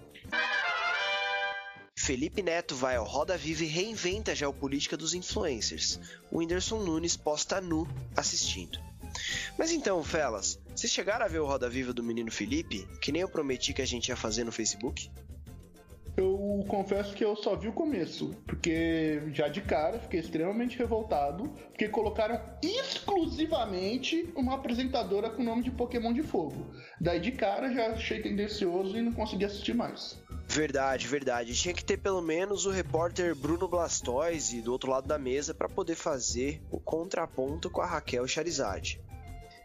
Felipe 2.03 2.43
Neto 2.43 2.75
vai 2.75 2.97
ao 2.97 3.05
Roda 3.05 3.37
Viva 3.37 3.63
e 3.63 3.67
reinventa 3.67 4.33
a 4.33 4.35
geopolítica 4.35 4.97
dos 4.97 5.13
influencers. 5.13 6.01
O 6.29 6.39
Whindersson 6.39 6.83
Nunes 6.83 7.15
posta 7.15 7.61
nu 7.61 7.87
assistindo. 8.13 8.77
Mas 9.57 9.71
então, 9.71 10.03
Felas, 10.03 10.59
vocês 10.75 10.91
chegaram 10.91 11.23
a 11.23 11.29
ver 11.29 11.39
o 11.39 11.45
Roda 11.45 11.69
Viva 11.69 11.93
do 11.93 12.03
menino 12.03 12.29
Felipe, 12.29 12.85
que 12.99 13.09
nem 13.09 13.21
eu 13.21 13.29
prometi 13.29 13.73
que 13.73 13.81
a 13.81 13.87
gente 13.87 14.09
ia 14.09 14.17
fazer 14.17 14.43
no 14.43 14.51
Facebook? 14.51 15.09
Eu 16.17 16.65
confesso 16.67 17.15
que 17.15 17.23
eu 17.23 17.37
só 17.37 17.55
vi 17.55 17.69
o 17.69 17.73
começo, 17.73 18.35
porque 18.45 19.23
já 19.31 19.47
de 19.47 19.61
cara 19.61 19.97
fiquei 19.97 20.19
extremamente 20.19 20.77
revoltado, 20.77 21.49
porque 21.69 21.87
colocaram 21.87 22.39
exclusivamente 22.61 24.29
uma 24.35 24.55
apresentadora 24.55 25.29
com 25.29 25.41
nome 25.41 25.63
de 25.63 25.71
Pokémon 25.71 26.11
de 26.11 26.21
Fogo. 26.21 26.67
Daí 26.99 27.19
de 27.19 27.31
cara 27.31 27.73
já 27.73 27.87
achei 27.87 28.21
tendencioso 28.21 28.97
e 28.97 29.01
não 29.01 29.13
consegui 29.13 29.45
assistir 29.45 29.73
mais. 29.73 30.21
Verdade, 30.53 31.07
verdade. 31.07 31.55
Tinha 31.55 31.73
que 31.73 31.83
ter 31.83 31.97
pelo 31.97 32.21
menos 32.21 32.67
o 32.67 32.69
repórter 32.69 33.33
Bruno 33.33 33.67
Blastoise 33.67 34.61
do 34.61 34.71
outro 34.71 34.91
lado 34.91 35.07
da 35.07 35.17
mesa 35.17 35.51
para 35.51 35.67
poder 35.67 35.95
fazer 35.95 36.61
o 36.69 36.79
contraponto 36.79 37.71
com 37.71 37.81
a 37.81 37.87
Raquel 37.87 38.27
Charizard. 38.27 39.01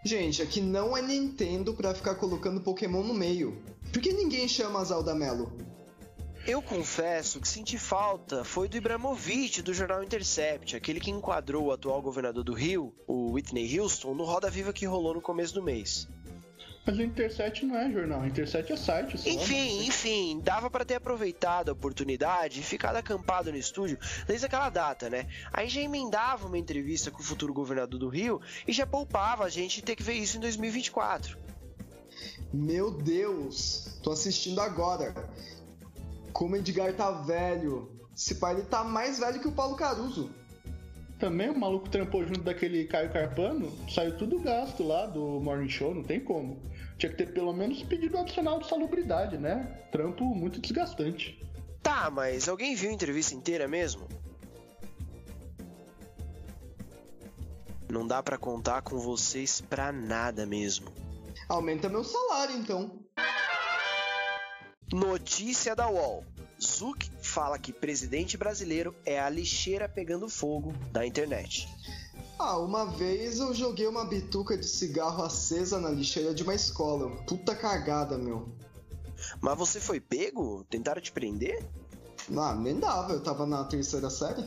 Gente, 0.02 0.40
aqui 0.40 0.62
não 0.62 0.96
é 0.96 1.02
Nintendo 1.02 1.74
para 1.74 1.94
ficar 1.94 2.14
colocando 2.14 2.62
Pokémon 2.62 3.02
no 3.02 3.12
meio. 3.12 3.62
Por 3.92 4.00
que 4.00 4.14
ninguém 4.14 4.48
chama 4.48 4.80
a 4.80 4.84
Zelda 4.84 5.14
Melo? 5.14 5.52
Eu 6.46 6.62
confesso 6.62 7.38
que 7.38 7.46
senti 7.46 7.76
falta 7.76 8.42
foi 8.42 8.66
do 8.66 8.78
Ibrahimovic 8.78 9.60
do 9.60 9.74
jornal 9.74 10.02
Intercept, 10.02 10.74
aquele 10.74 11.00
que 11.00 11.10
enquadrou 11.10 11.66
o 11.66 11.72
atual 11.72 12.00
governador 12.00 12.42
do 12.42 12.54
Rio, 12.54 12.94
o 13.06 13.32
Whitney 13.32 13.78
Houston, 13.78 14.14
no 14.14 14.24
Roda 14.24 14.48
Viva 14.48 14.72
que 14.72 14.86
rolou 14.86 15.12
no 15.12 15.20
começo 15.20 15.52
do 15.52 15.62
mês. 15.62 16.08
Mas 16.88 16.96
o 16.96 17.02
Intercept 17.02 17.66
não 17.66 17.76
é 17.76 17.92
jornal, 17.92 18.22
o 18.22 18.26
Intercept 18.26 18.72
é 18.72 18.76
site. 18.78 19.18
Só, 19.18 19.28
enfim, 19.28 19.86
enfim, 19.86 20.40
dava 20.42 20.70
para 20.70 20.86
ter 20.86 20.94
aproveitado 20.94 21.68
a 21.68 21.72
oportunidade 21.72 22.60
e 22.60 22.62
ficado 22.62 22.96
acampado 22.96 23.52
no 23.52 23.58
estúdio 23.58 23.98
desde 24.26 24.46
aquela 24.46 24.70
data, 24.70 25.10
né? 25.10 25.26
Aí 25.52 25.68
já 25.68 25.82
emendava 25.82 26.46
uma 26.46 26.56
entrevista 26.56 27.10
com 27.10 27.20
o 27.20 27.22
futuro 27.22 27.52
governador 27.52 28.00
do 28.00 28.08
Rio 28.08 28.40
e 28.66 28.72
já 28.72 28.86
poupava 28.86 29.44
a 29.44 29.50
gente 29.50 29.82
ter 29.82 29.96
que 29.96 30.02
ver 30.02 30.14
isso 30.14 30.38
em 30.38 30.40
2024. 30.40 31.36
Meu 32.50 32.90
Deus, 32.90 33.98
tô 34.02 34.10
assistindo 34.10 34.62
agora. 34.62 35.14
Como 36.32 36.56
Edgar 36.56 36.94
tá 36.94 37.10
velho. 37.10 37.92
Esse 38.16 38.36
pai 38.36 38.54
ele 38.54 38.62
tá 38.62 38.82
mais 38.82 39.18
velho 39.18 39.40
que 39.40 39.48
o 39.48 39.52
Paulo 39.52 39.76
Caruso. 39.76 40.30
Também 41.18 41.50
o 41.50 41.58
maluco 41.58 41.88
trampou 41.90 42.24
junto 42.24 42.42
daquele 42.42 42.84
Caio 42.84 43.12
Carpano, 43.12 43.72
saiu 43.92 44.16
tudo 44.16 44.38
gasto 44.38 44.84
lá 44.84 45.04
do 45.04 45.40
Morning 45.40 45.68
Show, 45.68 45.92
não 45.92 46.04
tem 46.04 46.20
como. 46.20 46.62
Tinha 46.98 47.10
que 47.10 47.16
ter 47.16 47.32
pelo 47.32 47.52
menos 47.52 47.82
pedido 47.84 48.18
adicional 48.18 48.58
de 48.58 48.68
salubridade, 48.68 49.38
né? 49.38 49.86
Trampo 49.92 50.24
muito 50.24 50.60
desgastante. 50.60 51.40
Tá, 51.80 52.10
mas 52.10 52.48
alguém 52.48 52.74
viu 52.74 52.90
a 52.90 52.92
entrevista 52.92 53.34
inteira 53.34 53.68
mesmo? 53.68 54.08
Não 57.88 58.06
dá 58.06 58.22
para 58.22 58.36
contar 58.36 58.82
com 58.82 58.98
vocês 58.98 59.60
pra 59.60 59.92
nada 59.92 60.44
mesmo. 60.44 60.92
Aumenta 61.48 61.88
meu 61.88 62.04
salário 62.04 62.56
então. 62.56 63.00
Notícia 64.92 65.74
da 65.74 65.88
UOL. 65.88 66.24
Zuck 66.60 67.08
fala 67.22 67.58
que 67.58 67.72
presidente 67.72 68.36
brasileiro 68.36 68.94
é 69.06 69.20
a 69.20 69.30
lixeira 69.30 69.88
pegando 69.88 70.28
fogo 70.28 70.72
da 70.90 71.06
internet. 71.06 71.68
Ah, 72.38 72.56
uma 72.58 72.86
vez 72.86 73.40
eu 73.40 73.52
joguei 73.52 73.86
uma 73.86 74.04
bituca 74.04 74.56
de 74.56 74.66
cigarro 74.66 75.24
acesa 75.24 75.80
na 75.80 75.90
lixeira 75.90 76.32
de 76.32 76.44
uma 76.44 76.54
escola. 76.54 77.10
Puta 77.24 77.54
cagada, 77.54 78.16
meu. 78.16 78.48
Mas 79.40 79.58
você 79.58 79.80
foi 79.80 79.98
pego? 79.98 80.64
Tentaram 80.70 81.00
te 81.00 81.10
prender? 81.10 81.64
Ah, 82.36 82.54
nem 82.54 82.78
dava, 82.78 83.12
eu 83.12 83.22
tava 83.22 83.44
na 83.44 83.64
terceira 83.64 84.08
série. 84.08 84.46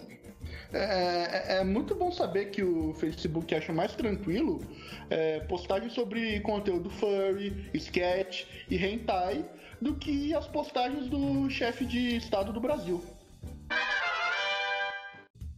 É, 0.74 0.78
é, 0.78 1.58
é, 1.58 1.64
muito 1.66 1.94
bom 1.94 2.12
saber 2.12 2.46
que 2.46 2.64
o 2.64 2.94
Facebook 2.94 3.54
acha 3.54 3.74
mais 3.74 3.94
tranquilo 3.94 4.62
é, 5.10 5.42
postagens 5.42 5.94
sobre 5.94 6.40
conteúdo 6.40 6.90
furry, 6.90 7.70
sketch 7.74 8.46
e 8.70 8.78
hentai 8.78 9.46
do 9.82 9.96
que 9.96 10.34
as 10.34 10.48
postagens 10.48 11.10
do 11.10 11.50
chefe 11.50 11.86
de 11.86 12.16
estado 12.16 12.54
do 12.54 12.62
Brasil. 12.62 13.04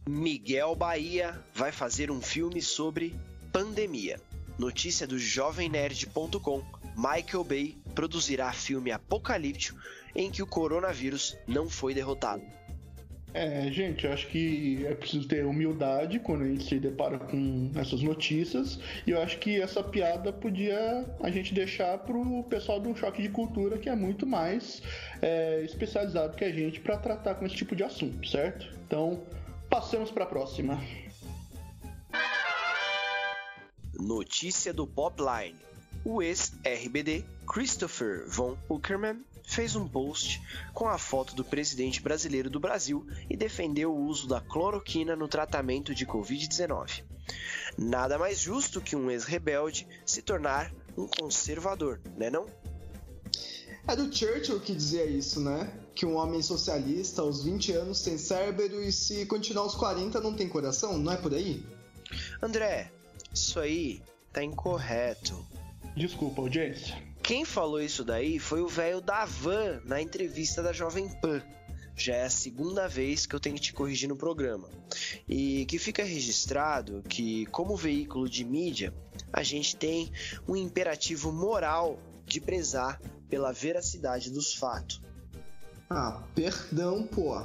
Miguel 0.06 0.74
Bahia 0.74 1.34
vai 1.54 1.72
fazer 1.72 2.10
um 2.10 2.20
filme 2.20 2.60
sobre 2.60 3.14
pandemia. 3.50 4.20
Notícia 4.58 5.06
do 5.06 5.18
jovemnerd.com. 5.18 6.62
Michael 6.94 7.44
Bay 7.44 7.76
produzirá 7.94 8.52
filme 8.52 8.92
apocalíptico 8.92 9.78
em 10.14 10.30
que 10.30 10.42
o 10.42 10.46
coronavírus 10.46 11.36
não 11.46 11.70
foi 11.70 11.94
derrotado. 11.94 12.42
É, 13.32 13.68
gente, 13.72 14.06
acho 14.06 14.28
que 14.28 14.86
é 14.86 14.94
preciso 14.94 15.26
ter 15.26 15.44
humildade 15.44 16.20
quando 16.20 16.42
a 16.42 16.46
gente 16.46 16.64
se 16.64 16.78
depara 16.78 17.18
com 17.18 17.72
essas 17.74 18.00
notícias. 18.00 18.78
E 19.06 19.10
eu 19.10 19.20
acho 19.20 19.38
que 19.38 19.60
essa 19.60 19.82
piada 19.82 20.32
podia 20.32 21.04
a 21.20 21.30
gente 21.30 21.52
deixar 21.52 21.98
pro 21.98 22.44
pessoal 22.44 22.78
do 22.78 22.94
Choque 22.94 23.22
de 23.22 23.30
Cultura, 23.30 23.78
que 23.78 23.88
é 23.88 23.96
muito 23.96 24.24
mais 24.24 24.82
é, 25.20 25.62
especializado 25.64 26.36
que 26.36 26.44
a 26.44 26.52
gente 26.52 26.78
para 26.78 26.96
tratar 26.96 27.34
com 27.34 27.44
esse 27.44 27.56
tipo 27.56 27.74
de 27.74 27.82
assunto, 27.82 28.28
certo? 28.28 28.72
Então, 28.86 29.20
passamos 29.74 30.12
para 30.12 30.22
a 30.22 30.26
próxima. 30.28 30.80
Notícia 33.92 34.72
do 34.72 34.86
Popline. 34.86 35.56
O 36.04 36.22
ex-RBD 36.22 37.24
Christopher 37.44 38.24
von 38.28 38.56
Uckerman 38.70 39.24
fez 39.42 39.74
um 39.74 39.88
post 39.88 40.40
com 40.72 40.86
a 40.86 40.96
foto 40.96 41.34
do 41.34 41.44
presidente 41.44 42.00
brasileiro 42.00 42.48
do 42.48 42.60
Brasil 42.60 43.04
e 43.28 43.36
defendeu 43.36 43.92
o 43.92 44.04
uso 44.04 44.28
da 44.28 44.40
cloroquina 44.40 45.16
no 45.16 45.26
tratamento 45.26 45.92
de 45.92 46.06
Covid-19. 46.06 47.02
Nada 47.76 48.16
mais 48.16 48.38
justo 48.38 48.80
que 48.80 48.94
um 48.94 49.10
ex-rebelde 49.10 49.88
se 50.06 50.22
tornar 50.22 50.72
um 50.96 51.08
conservador, 51.08 52.00
né 52.16 52.30
não? 52.30 52.46
É 53.86 53.94
do 53.94 54.04
Churchill 54.14 54.60
que 54.60 54.74
dizia 54.74 55.04
isso, 55.04 55.40
né? 55.40 55.70
Que 55.94 56.06
um 56.06 56.16
homem 56.16 56.40
socialista 56.40 57.20
aos 57.20 57.44
20 57.44 57.72
anos 57.72 58.00
tem 58.00 58.16
cérebro 58.16 58.82
e 58.82 58.90
se 58.90 59.26
continuar 59.26 59.64
aos 59.64 59.74
40 59.74 60.20
não 60.20 60.34
tem 60.34 60.48
coração, 60.48 60.96
não 60.96 61.12
é 61.12 61.16
por 61.16 61.34
aí? 61.34 61.62
André, 62.42 62.90
isso 63.32 63.60
aí 63.60 64.02
tá 64.32 64.42
incorreto. 64.42 65.44
Desculpa, 65.94 66.40
audiência. 66.40 66.96
Quem 67.22 67.44
falou 67.44 67.80
isso 67.80 68.04
daí 68.04 68.38
foi 68.38 68.62
o 68.62 68.68
velho 68.68 69.00
da 69.00 69.24
van 69.24 69.80
na 69.84 70.00
entrevista 70.00 70.62
da 70.62 70.72
Jovem 70.72 71.08
Pan. 71.20 71.42
Já 71.96 72.16
é 72.16 72.24
a 72.24 72.30
segunda 72.30 72.88
vez 72.88 73.26
que 73.26 73.36
eu 73.36 73.40
tenho 73.40 73.54
que 73.54 73.62
te 73.62 73.72
corrigir 73.72 74.08
no 74.08 74.16
programa. 74.16 74.68
E 75.28 75.64
que 75.66 75.78
fica 75.78 76.02
registrado 76.02 77.02
que, 77.08 77.46
como 77.46 77.76
veículo 77.76 78.28
de 78.28 78.44
mídia, 78.44 78.92
a 79.32 79.42
gente 79.42 79.76
tem 79.76 80.10
um 80.48 80.56
imperativo 80.56 81.30
moral 81.30 81.98
de 82.26 82.40
prezar 82.40 83.00
pela 83.28 83.52
veracidade 83.52 84.30
dos 84.30 84.54
fatos. 84.54 85.00
Ah, 85.90 86.22
perdão, 86.34 87.06
pô. 87.06 87.40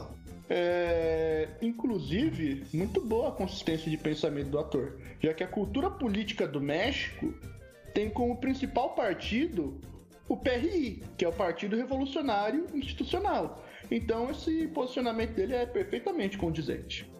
É, 0.50 1.48
inclusive, 1.62 2.66
muito 2.74 3.00
boa 3.02 3.30
a 3.30 3.32
consistência 3.32 3.90
de 3.90 3.98
pensamento 3.98 4.50
do 4.50 4.58
ator, 4.58 5.00
já 5.22 5.34
que 5.34 5.44
a 5.44 5.48
cultura 5.48 5.92
política 5.92 6.48
do 6.48 6.60
México 6.60 7.34
tem 7.94 8.10
como 8.10 8.38
principal 8.38 8.96
partido 8.96 9.80
o 10.28 10.38
PRI, 10.38 11.04
que 11.18 11.26
é 11.26 11.28
o 11.28 11.34
Partido 11.34 11.76
Revolucionário 11.76 12.68
Institucional. 12.74 13.64
Então 13.90 14.30
esse 14.30 14.68
posicionamento 14.68 15.34
dele 15.34 15.56
é 15.56 15.66
perfeitamente 15.66 16.38
condizente. 16.38 17.12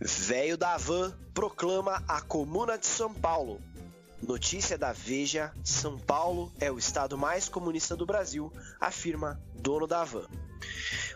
Velho 0.00 0.56
da 0.56 0.76
Van 0.76 1.12
proclama 1.34 2.02
a 2.06 2.20
Comuna 2.20 2.78
de 2.78 2.86
São 2.86 3.12
Paulo. 3.12 3.60
Notícia 4.22 4.76
da 4.76 4.92
Veja: 4.92 5.52
São 5.62 5.96
Paulo 5.96 6.52
é 6.60 6.70
o 6.70 6.78
estado 6.78 7.16
mais 7.16 7.48
comunista 7.48 7.94
do 7.94 8.04
Brasil, 8.04 8.52
afirma 8.80 9.40
dono 9.54 9.86
da 9.86 10.02
Van. 10.04 10.26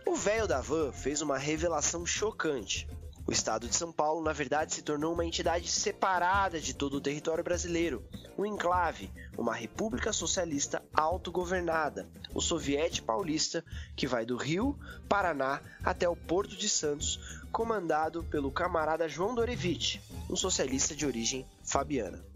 O 0.07 0.15
velho 0.15 0.47
da 0.47 0.61
Van 0.61 0.93
fez 0.93 1.21
uma 1.21 1.37
revelação 1.37 2.07
chocante. 2.07 2.89
O 3.27 3.33
estado 3.33 3.69
de 3.69 3.75
São 3.75 3.93
Paulo, 3.93 4.23
na 4.23 4.33
verdade, 4.33 4.75
se 4.75 4.83
tornou 4.83 5.15
uma 5.15 5.25
entidade 5.25 5.69
separada 5.69 6.61
de 6.61 6.75
todo 6.75 6.95
o 6.95 7.01
território 7.01 7.43
brasileiro, 7.43 8.05
um 8.39 8.47
enclave, 8.47 9.11
uma 9.37 9.55
república 9.55 10.13
socialista 10.13 10.83
autogovernada, 10.95 12.09
o 12.35 12.41
Soviete 12.41 13.03
Paulista, 13.03 13.65
que 13.97 14.07
vai 14.07 14.25
do 14.25 14.37
Rio, 14.37 14.79
Paraná 15.09 15.61
até 15.85 16.09
o 16.09 16.17
Porto 16.17 16.57
de 16.57 16.69
Santos, 16.69 17.43
comandado 17.53 18.25
pelo 18.25 18.51
camarada 18.51 19.09
João 19.09 19.35
Dorevitch, 19.35 20.01
um 20.29 20.37
socialista 20.37 20.95
de 20.95 21.07
origem 21.07 21.47
fabiana 21.65 22.32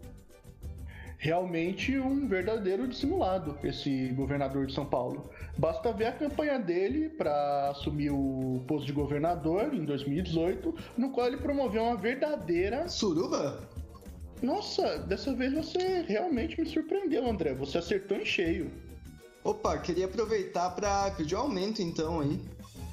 realmente 1.17 1.97
um 1.97 2.27
verdadeiro 2.27 2.87
dissimulado, 2.87 3.57
esse 3.63 4.09
governador 4.09 4.67
de 4.67 4.73
São 4.73 4.85
Paulo. 4.85 5.29
Basta 5.57 5.91
ver 5.91 6.05
a 6.05 6.11
campanha 6.11 6.59
dele 6.59 7.09
para 7.09 7.69
assumir 7.71 8.11
o 8.11 8.63
posto 8.67 8.85
de 8.85 8.93
governador 8.93 9.73
em 9.73 9.83
2018, 9.83 10.73
no 10.97 11.11
qual 11.11 11.27
ele 11.27 11.37
promoveu 11.37 11.83
uma 11.83 11.97
verdadeira. 11.97 12.87
Suruba? 12.87 13.67
Nossa, 14.41 14.99
dessa 14.99 15.33
vez 15.33 15.53
você 15.53 16.03
realmente 16.07 16.61
me 16.61 16.67
surpreendeu, 16.67 17.27
André. 17.27 17.53
Você 17.55 17.79
acertou 17.79 18.17
em 18.17 18.25
cheio. 18.25 18.71
Opa, 19.43 19.77
queria 19.79 20.05
aproveitar 20.05 20.69
para 20.71 21.09
pedir 21.11 21.35
um 21.35 21.39
aumento 21.39 21.81
então 21.81 22.19
aí. 22.19 22.39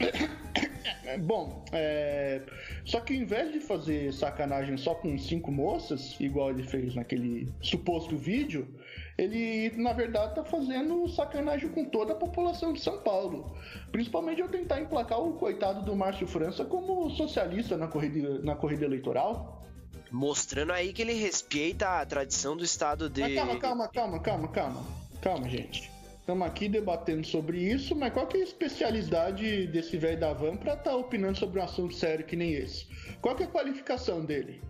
Bom, 1.20 1.64
é... 1.72 2.42
só 2.84 3.00
que 3.00 3.14
ao 3.14 3.20
invés 3.20 3.52
de 3.52 3.60
fazer 3.60 4.12
sacanagem 4.12 4.76
só 4.76 4.94
com 4.94 5.16
cinco 5.18 5.50
moças, 5.50 6.18
igual 6.20 6.50
ele 6.50 6.62
fez 6.62 6.94
naquele 6.94 7.52
suposto 7.60 8.16
vídeo, 8.16 8.68
ele 9.16 9.70
na 9.76 9.92
verdade 9.92 10.34
tá 10.34 10.44
fazendo 10.44 11.08
sacanagem 11.08 11.68
com 11.70 11.84
toda 11.84 12.12
a 12.12 12.16
população 12.16 12.72
de 12.72 12.80
São 12.80 12.98
Paulo. 12.98 13.56
Principalmente 13.92 14.42
ao 14.42 14.48
tentar 14.48 14.80
emplacar 14.80 15.20
o 15.20 15.34
coitado 15.34 15.84
do 15.84 15.94
Márcio 15.94 16.26
França 16.26 16.64
como 16.64 17.10
socialista 17.10 17.76
na 17.76 17.86
corrida, 17.86 18.40
na 18.40 18.54
corrida 18.54 18.84
eleitoral. 18.84 19.62
Mostrando 20.10 20.72
aí 20.72 20.92
que 20.92 21.02
ele 21.02 21.14
respeita 21.14 22.00
a 22.00 22.06
tradição 22.06 22.56
do 22.56 22.64
estado 22.64 23.08
dele. 23.08 23.34
Mas 23.34 23.58
calma, 23.58 23.58
calma, 23.58 23.88
calma, 23.88 24.18
calma, 24.18 24.48
calma. 24.48 25.04
Calma, 25.20 25.48
gente. 25.48 25.93
Estamos 26.24 26.46
aqui 26.48 26.70
debatendo 26.70 27.26
sobre 27.26 27.58
isso, 27.58 27.94
mas 27.94 28.10
qual 28.10 28.26
que 28.26 28.38
é 28.38 28.40
a 28.40 28.44
especialidade 28.44 29.66
desse 29.66 29.98
velho 29.98 30.18
da 30.18 30.32
van 30.32 30.56
para 30.56 30.72
estar 30.72 30.92
tá 30.92 30.96
opinando 30.96 31.38
sobre 31.38 31.60
um 31.60 31.62
assunto 31.62 31.94
sério 31.94 32.24
que 32.24 32.34
nem 32.34 32.54
esse? 32.54 32.86
Qual 33.20 33.36
que 33.36 33.42
é 33.42 33.46
a 33.46 33.50
qualificação 33.50 34.24
dele? 34.24 34.62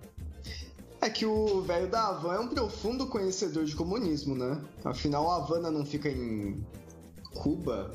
É 1.00 1.08
que 1.08 1.24
o 1.24 1.62
velho 1.62 1.88
da 1.88 2.08
Havana 2.08 2.38
é 2.38 2.40
um 2.40 2.48
profundo 2.48 3.06
conhecedor 3.06 3.64
de 3.66 3.76
comunismo, 3.76 4.34
né? 4.34 4.60
Afinal, 4.84 5.30
a 5.30 5.36
Havana 5.36 5.70
não 5.70 5.86
fica 5.86 6.08
em 6.08 6.60
Cuba. 7.32 7.92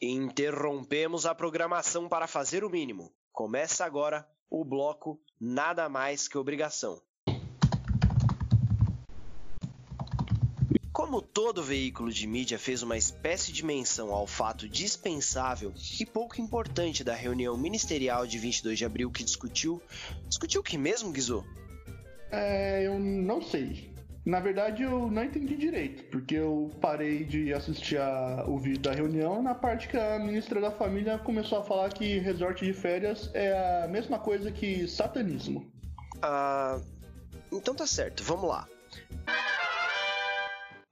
Interrompemos 0.00 1.26
a 1.26 1.34
programação 1.34 2.08
para 2.08 2.26
fazer 2.26 2.64
o 2.64 2.70
mínimo. 2.70 3.12
Começa 3.30 3.84
agora 3.84 4.26
o 4.48 4.64
bloco 4.64 5.20
Nada 5.38 5.90
Mais 5.90 6.26
que 6.26 6.38
Obrigação. 6.38 7.06
Como 11.08 11.22
todo 11.22 11.62
veículo 11.62 12.12
de 12.12 12.26
mídia 12.26 12.58
fez 12.58 12.82
uma 12.82 12.94
espécie 12.94 13.50
de 13.50 13.64
menção 13.64 14.12
ao 14.12 14.26
fato 14.26 14.68
dispensável 14.68 15.72
e 15.98 16.04
pouco 16.04 16.38
importante 16.38 17.02
da 17.02 17.14
reunião 17.14 17.56
ministerial 17.56 18.26
de 18.26 18.38
22 18.38 18.76
de 18.76 18.84
abril 18.84 19.10
que 19.10 19.24
discutiu. 19.24 19.80
Discutiu 20.28 20.60
o 20.60 20.62
que 20.62 20.76
mesmo, 20.76 21.10
Guizô? 21.10 21.42
É, 22.30 22.86
eu 22.86 22.98
não 22.98 23.40
sei. 23.40 23.90
Na 24.22 24.38
verdade, 24.38 24.82
eu 24.82 25.10
não 25.10 25.24
entendi 25.24 25.56
direito, 25.56 26.04
porque 26.10 26.34
eu 26.34 26.70
parei 26.78 27.24
de 27.24 27.54
assistir 27.54 27.96
a, 27.98 28.44
o 28.46 28.58
vídeo 28.58 28.80
da 28.82 28.92
reunião 28.92 29.42
na 29.42 29.54
parte 29.54 29.88
que 29.88 29.96
a 29.96 30.18
ministra 30.18 30.60
da 30.60 30.70
Família 30.70 31.16
começou 31.16 31.60
a 31.60 31.64
falar 31.64 31.88
que 31.88 32.18
resort 32.18 32.62
de 32.62 32.74
férias 32.74 33.30
é 33.32 33.82
a 33.82 33.88
mesma 33.88 34.18
coisa 34.18 34.52
que 34.52 34.86
satanismo. 34.86 35.72
Ah. 36.20 36.78
Então 37.50 37.74
tá 37.74 37.86
certo, 37.86 38.22
vamos 38.22 38.46
lá. 38.46 38.68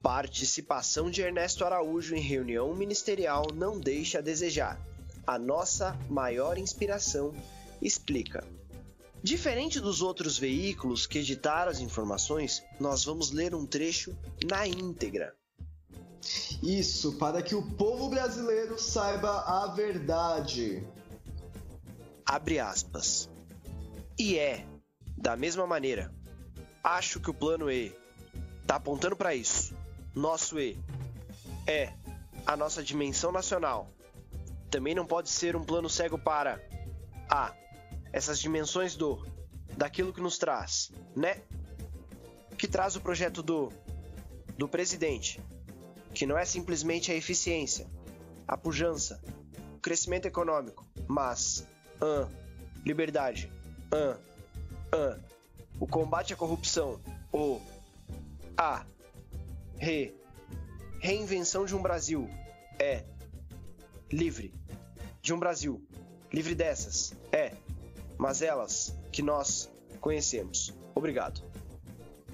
Participação 0.07 1.11
de 1.11 1.21
Ernesto 1.21 1.65
Araújo 1.65 2.15
em 2.15 2.21
reunião 2.21 2.73
ministerial 2.73 3.47
não 3.53 3.77
deixa 3.77 4.19
a 4.19 4.21
desejar. 4.21 4.79
A 5.27 5.37
nossa 5.37 5.99
maior 6.09 6.57
inspiração 6.57 7.35
explica. 7.81 8.41
Diferente 9.21 9.81
dos 9.81 10.01
outros 10.01 10.37
veículos 10.37 11.05
que 11.05 11.19
editaram 11.19 11.69
as 11.69 11.81
informações, 11.81 12.63
nós 12.79 13.03
vamos 13.03 13.31
ler 13.31 13.53
um 13.53 13.65
trecho 13.65 14.15
na 14.49 14.65
íntegra. 14.65 15.35
Isso, 16.63 17.17
para 17.17 17.41
que 17.41 17.53
o 17.53 17.69
povo 17.75 18.07
brasileiro 18.07 18.79
saiba 18.79 19.41
a 19.41 19.73
verdade. 19.75 20.87
Abre 22.25 22.59
aspas. 22.59 23.29
E 24.17 24.39
é, 24.39 24.65
da 25.17 25.35
mesma 25.35 25.67
maneira, 25.67 26.13
acho 26.81 27.19
que 27.19 27.29
o 27.29 27.33
plano 27.33 27.69
E 27.69 27.93
tá 28.65 28.77
apontando 28.77 29.17
para 29.17 29.35
isso. 29.35 29.75
Nosso 30.17 30.59
E 30.59 30.75
é 31.67 31.93
a 32.43 32.57
nossa 32.57 32.83
dimensão 32.83 33.31
nacional. 33.31 33.87
Também 34.71 34.95
não 34.95 35.05
pode 35.05 35.29
ser 35.29 35.55
um 35.55 35.63
plano 35.63 35.87
cego 35.87 36.17
para 36.17 36.59
A. 37.29 37.53
Essas 38.11 38.39
dimensões 38.39 38.95
do 38.95 39.23
daquilo 39.77 40.11
que 40.11 40.19
nos 40.19 40.39
traz, 40.39 40.91
né? 41.15 41.43
Que 42.57 42.67
traz 42.67 42.95
o 42.95 43.01
projeto 43.01 43.43
do 43.43 43.71
do 44.57 44.67
presidente, 44.67 45.39
que 46.15 46.25
não 46.25 46.35
é 46.35 46.45
simplesmente 46.45 47.11
a 47.11 47.15
eficiência, 47.15 47.85
a 48.47 48.57
pujança, 48.57 49.21
o 49.75 49.79
crescimento 49.79 50.25
econômico, 50.25 50.83
mas 51.07 51.67
uh, 52.01 52.27
liberdade, 52.83 53.51
uh, 53.93 54.19
uh, 54.97 55.23
o 55.79 55.85
combate 55.85 56.33
à 56.33 56.35
corrupção, 56.35 56.99
o 57.31 57.61
a 58.57 58.83
re 59.77 60.13
reinvenção 60.99 61.65
de 61.65 61.75
um 61.75 61.81
Brasil 61.81 62.27
é 62.79 63.03
livre 64.11 64.53
de 65.21 65.33
um 65.33 65.39
Brasil 65.39 65.81
livre 66.31 66.55
dessas 66.55 67.13
é 67.31 67.53
mas 68.17 68.41
que 69.11 69.21
nós 69.21 69.71
conhecemos. 70.01 70.73
Obrigado. 70.95 71.41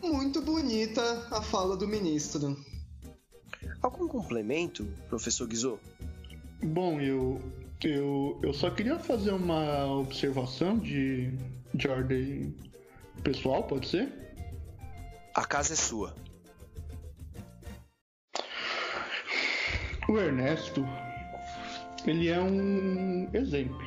Muito 0.01 0.41
bonita 0.41 1.01
a 1.31 1.41
fala 1.41 1.75
do 1.75 1.87
ministro. 1.87 2.57
Algum 3.81 4.07
complemento, 4.07 4.85
professor 5.09 5.47
Guizot? 5.47 5.79
Bom, 6.61 6.99
eu, 6.99 7.41
eu, 7.83 8.39
eu 8.41 8.53
só 8.53 8.69
queria 8.69 8.97
fazer 8.97 9.31
uma 9.31 9.85
observação 9.85 10.77
de, 10.77 11.31
de 11.73 11.87
ordem 11.87 12.55
pessoal, 13.23 13.63
pode 13.63 13.87
ser? 13.89 14.11
A 15.33 15.45
casa 15.45 15.73
é 15.73 15.75
sua. 15.75 16.15
O 20.13 20.19
Ernesto, 20.19 20.87
ele 22.05 22.29
é 22.29 22.39
um 22.39 23.27
exemplo 23.33 23.83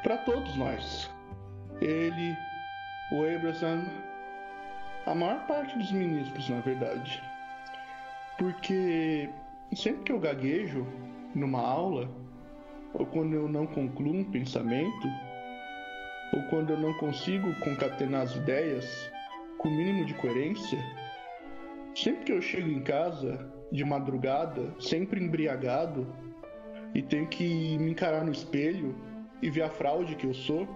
para 0.00 0.16
todos 0.18 0.54
nós. 0.54 1.10
Ele, 1.80 2.36
o 3.10 3.24
Abraham, 3.24 3.84
a 5.04 5.12
maior 5.12 5.44
parte 5.48 5.76
dos 5.76 5.90
ministros, 5.90 6.48
na 6.48 6.60
verdade. 6.60 7.20
Porque 8.38 9.28
sempre 9.74 10.04
que 10.04 10.12
eu 10.12 10.20
gaguejo 10.20 10.86
numa 11.34 11.60
aula, 11.60 12.08
ou 12.94 13.04
quando 13.04 13.34
eu 13.34 13.48
não 13.48 13.66
concluo 13.66 14.14
um 14.14 14.30
pensamento, 14.30 15.08
ou 16.32 16.42
quando 16.44 16.74
eu 16.74 16.78
não 16.78 16.94
consigo 16.98 17.52
concatenar 17.56 18.20
as 18.20 18.36
ideias 18.36 19.10
com 19.58 19.66
o 19.66 19.72
mínimo 19.72 20.04
de 20.04 20.14
coerência, 20.14 20.78
sempre 21.92 22.22
que 22.22 22.32
eu 22.32 22.40
chego 22.40 22.68
em 22.68 22.84
casa 22.84 23.51
de 23.72 23.84
madrugada, 23.84 24.74
sempre 24.78 25.18
embriagado, 25.18 26.06
e 26.94 27.00
tenho 27.00 27.26
que 27.26 27.78
me 27.78 27.90
encarar 27.90 28.22
no 28.22 28.30
espelho 28.30 28.94
e 29.40 29.48
ver 29.50 29.62
a 29.62 29.70
fraude 29.70 30.14
que 30.14 30.26
eu 30.26 30.34
sou, 30.34 30.68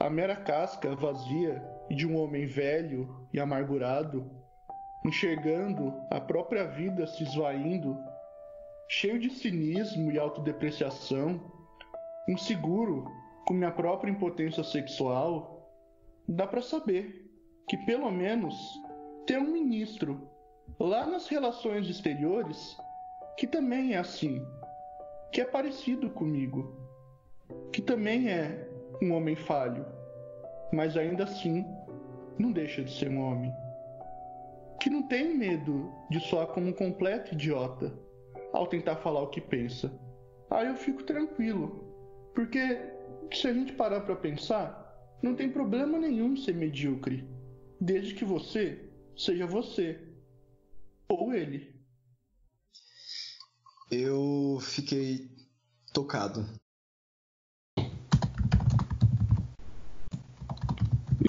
a 0.00 0.08
mera 0.08 0.34
casca 0.34 0.96
vazia 0.96 1.62
de 1.90 2.06
um 2.06 2.16
homem 2.16 2.46
velho 2.46 3.28
e 3.32 3.38
amargurado, 3.38 4.30
enxergando 5.04 5.92
a 6.10 6.18
própria 6.18 6.64
vida 6.64 7.06
se 7.06 7.24
esvaindo, 7.24 7.96
cheio 8.88 9.18
de 9.18 9.28
cinismo 9.28 10.10
e 10.10 10.18
autodepreciação, 10.18 11.38
inseguro 12.26 13.04
com 13.46 13.52
minha 13.52 13.70
própria 13.70 14.10
impotência 14.10 14.64
sexual, 14.64 15.70
dá 16.26 16.46
para 16.46 16.62
saber 16.62 17.30
que 17.68 17.76
pelo 17.84 18.10
menos 18.10 18.54
tem 19.26 19.36
um 19.36 19.52
ministro 19.52 20.37
lá 20.78 21.06
nas 21.06 21.28
relações 21.28 21.88
exteriores 21.88 22.76
que 23.36 23.46
também 23.46 23.94
é 23.94 23.98
assim, 23.98 24.44
que 25.32 25.40
é 25.40 25.44
parecido 25.44 26.10
comigo 26.10 26.88
que 27.72 27.82
também 27.82 28.28
é 28.28 28.68
um 29.02 29.12
homem 29.12 29.36
falho, 29.36 29.84
mas 30.72 30.96
ainda 30.96 31.24
assim 31.24 31.64
não 32.38 32.52
deixa 32.52 32.82
de 32.82 32.92
ser 32.92 33.08
um 33.08 33.20
homem. 33.20 33.52
Que 34.80 34.90
não 34.90 35.02
tem 35.02 35.36
medo 35.36 35.92
de 36.10 36.20
soar 36.20 36.48
como 36.48 36.68
um 36.68 36.72
completo 36.72 37.34
idiota 37.34 37.92
ao 38.52 38.66
tentar 38.66 38.96
falar 38.96 39.22
o 39.22 39.28
que 39.28 39.40
pensa. 39.40 39.92
Aí 40.50 40.66
eu 40.66 40.76
fico 40.76 41.02
tranquilo, 41.02 41.84
porque 42.34 42.80
se 43.32 43.48
a 43.48 43.52
gente 43.52 43.72
parar 43.72 44.00
para 44.02 44.16
pensar, 44.16 44.84
não 45.22 45.34
tem 45.34 45.50
problema 45.50 45.98
nenhum 45.98 46.36
ser 46.36 46.54
medíocre, 46.54 47.28
desde 47.80 48.14
que 48.14 48.24
você 48.24 48.88
seja 49.16 49.46
você 49.46 50.00
ou 51.08 51.34
ele. 51.34 51.74
Eu 53.90 54.58
fiquei 54.60 55.30
tocado. 55.94 56.46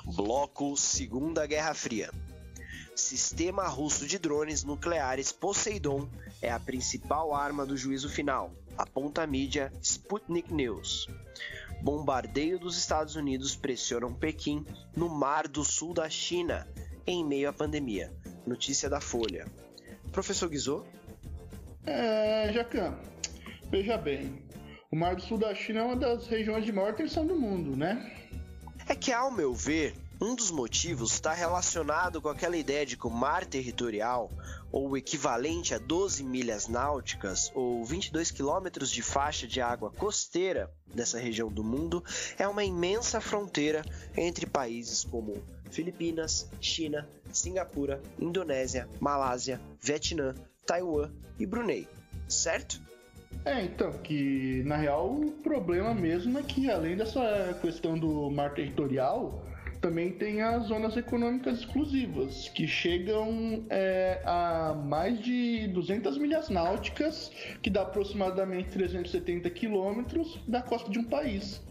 Bloco 0.03 0.75
Segunda 0.75 1.47
Guerra 1.47 1.73
Fria. 1.73 2.11
Sistema 2.93 3.65
russo 3.67 4.05
de 4.05 4.19
drones 4.19 4.65
nucleares 4.65 5.31
Poseidon 5.31 6.09
é 6.41 6.51
a 6.51 6.59
principal 6.59 7.33
arma 7.33 7.65
do 7.65 7.77
juízo 7.77 8.09
final, 8.09 8.53
aponta 8.77 9.23
a 9.23 9.27
mídia 9.27 9.71
Sputnik 9.81 10.53
News. 10.53 11.07
Bombardeio 11.81 12.59
dos 12.59 12.77
Estados 12.77 13.15
Unidos 13.15 13.55
pressionam 13.55 14.13
Pequim 14.13 14.65
no 14.93 15.07
Mar 15.07 15.47
do 15.47 15.63
Sul 15.63 15.93
da 15.93 16.09
China 16.09 16.67
em 17.07 17.23
meio 17.23 17.47
à 17.47 17.53
pandemia. 17.53 18.13
Notícia 18.45 18.89
da 18.89 18.99
Folha. 18.99 19.45
Professor 20.11 20.49
Guizot? 20.49 20.85
É, 21.85 22.51
Jacan, 22.53 22.97
veja 23.69 23.97
bem. 23.97 24.43
O 24.91 24.95
Mar 24.95 25.15
do 25.15 25.21
Sul 25.21 25.37
da 25.37 25.53
China 25.53 25.79
é 25.79 25.83
uma 25.83 25.95
das 25.95 26.27
regiões 26.27 26.65
de 26.65 26.71
maior 26.71 26.95
tensão 26.95 27.25
do 27.25 27.35
mundo, 27.35 27.75
né? 27.75 28.11
É 28.87 28.95
que, 28.95 29.11
ao 29.11 29.31
meu 29.31 29.53
ver, 29.53 29.95
um 30.21 30.35
dos 30.35 30.51
motivos 30.51 31.13
está 31.13 31.33
relacionado 31.33 32.21
com 32.21 32.27
aquela 32.27 32.57
ideia 32.57 32.85
de 32.85 32.97
que 32.97 33.07
o 33.07 33.09
mar 33.09 33.45
territorial, 33.45 34.29
ou 34.71 34.89
o 34.89 34.97
equivalente 34.97 35.73
a 35.73 35.77
12 35.77 36.23
milhas 36.23 36.67
náuticas, 36.67 37.51
ou 37.55 37.85
22 37.85 38.29
quilômetros 38.29 38.91
de 38.91 39.01
faixa 39.01 39.47
de 39.47 39.61
água 39.61 39.91
costeira 39.91 40.69
dessa 40.93 41.17
região 41.17 41.49
do 41.49 41.63
mundo, 41.63 42.03
é 42.37 42.47
uma 42.47 42.65
imensa 42.65 43.21
fronteira 43.21 43.81
entre 44.17 44.45
países 44.45 45.05
como 45.05 45.41
Filipinas, 45.71 46.49
China, 46.59 47.07
Singapura, 47.31 48.01
Indonésia, 48.19 48.89
Malásia, 48.99 49.61
Vietnã, 49.81 50.35
Taiwan 50.65 51.09
e 51.39 51.45
Brunei, 51.45 51.87
certo? 52.27 52.81
É, 53.45 53.63
então, 53.63 53.91
que 53.99 54.63
na 54.65 54.75
real 54.75 55.11
o 55.11 55.31
problema 55.43 55.93
mesmo 55.93 56.37
é 56.37 56.43
que 56.43 56.69
além 56.69 56.97
dessa 56.97 57.57
questão 57.61 57.97
do 57.97 58.29
mar 58.29 58.53
territorial, 58.53 59.43
também 59.79 60.11
tem 60.11 60.41
as 60.41 60.65
zonas 60.65 60.97
econômicas 60.97 61.59
exclusivas, 61.59 62.49
que 62.49 62.67
chegam 62.67 63.63
é, 63.69 64.21
a 64.25 64.73
mais 64.73 65.19
de 65.21 65.67
200 65.69 66.17
milhas 66.17 66.49
náuticas, 66.49 67.31
que 67.61 67.69
dá 67.69 67.83
aproximadamente 67.83 68.69
370 68.71 69.49
quilômetros 69.49 70.37
da 70.47 70.61
costa 70.61 70.89
de 70.89 70.99
um 70.99 71.03
país. 71.05 71.61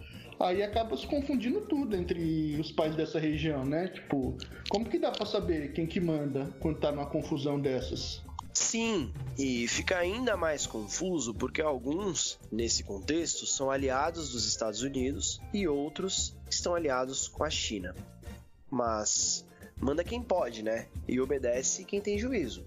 Aí 0.40 0.62
acaba 0.62 0.96
se 0.96 1.06
confundindo 1.06 1.62
tudo 1.62 1.96
entre 1.96 2.56
os 2.60 2.70
países 2.70 2.96
dessa 2.96 3.18
região, 3.18 3.64
né? 3.64 3.88
Tipo, 3.88 4.36
como 4.68 4.88
que 4.88 4.98
dá 4.98 5.10
para 5.10 5.26
saber 5.26 5.72
quem 5.72 5.86
que 5.86 6.00
manda 6.00 6.48
quando 6.60 6.78
tá 6.78 6.92
numa 6.92 7.06
confusão 7.06 7.60
dessas? 7.60 8.22
Sim, 8.52 9.12
e 9.38 9.66
fica 9.68 9.98
ainda 9.98 10.36
mais 10.36 10.66
confuso 10.66 11.34
porque 11.34 11.60
alguns, 11.60 12.38
nesse 12.50 12.82
contexto, 12.82 13.46
são 13.46 13.70
aliados 13.70 14.30
dos 14.30 14.46
Estados 14.46 14.82
Unidos 14.82 15.40
e 15.52 15.66
outros 15.66 16.36
estão 16.48 16.74
aliados 16.74 17.28
com 17.28 17.44
a 17.44 17.50
China. 17.50 17.94
Mas 18.70 19.44
manda 19.80 20.04
quem 20.04 20.22
pode, 20.22 20.62
né? 20.62 20.86
E 21.06 21.20
obedece 21.20 21.84
quem 21.84 22.00
tem 22.00 22.18
juízo. 22.18 22.64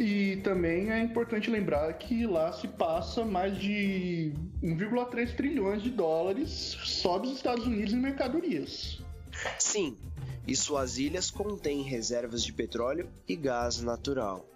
E 0.00 0.36
também 0.36 0.90
é 0.90 0.98
importante 1.02 1.50
lembrar 1.50 1.92
que 1.92 2.26
lá 2.26 2.50
se 2.54 2.66
passa 2.66 3.22
mais 3.22 3.58
de 3.58 4.32
1,3 4.62 5.36
trilhões 5.36 5.82
de 5.82 5.90
dólares 5.90 6.48
só 6.84 7.18
dos 7.18 7.32
Estados 7.32 7.66
Unidos 7.66 7.92
em 7.92 7.98
mercadorias. 7.98 9.02
Sim, 9.58 9.98
e 10.48 10.56
suas 10.56 10.96
ilhas 10.96 11.30
contêm 11.30 11.82
reservas 11.82 12.42
de 12.42 12.50
petróleo 12.50 13.10
e 13.28 13.36
gás 13.36 13.82
natural. 13.82 14.48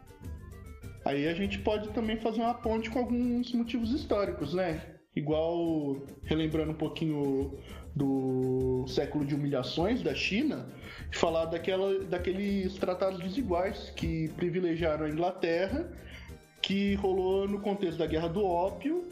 Aí 1.05 1.29
a 1.29 1.35
gente 1.35 1.59
pode 1.59 1.91
também 1.91 2.19
fazer 2.23 2.41
uma 2.41 2.55
ponte 2.55 2.89
com 2.89 3.01
alguns 3.01 3.53
motivos 3.53 3.91
históricos, 3.93 4.55
né? 4.55 4.95
Igual, 5.15 5.99
relembrando 6.23 6.71
um 6.71 6.77
pouquinho 6.77 7.59
do 7.95 8.85
século 8.89 9.25
de 9.25 9.35
humilhações 9.35 10.03
da 10.03 10.15
China, 10.15 10.67
falar 11.13 11.47
daquela, 11.47 12.01
daqueles 12.05 12.75
tratados 12.75 13.21
desiguais 13.21 13.93
que 13.95 14.29
privilegiaram 14.37 15.07
a 15.07 15.09
Inglaterra, 15.09 15.89
que 16.61 16.95
rolou 16.95 17.47
no 17.47 17.61
contexto 17.61 17.99
da 17.99 18.07
Guerra 18.07 18.29
do 18.29 18.45
Ópio, 18.45 19.05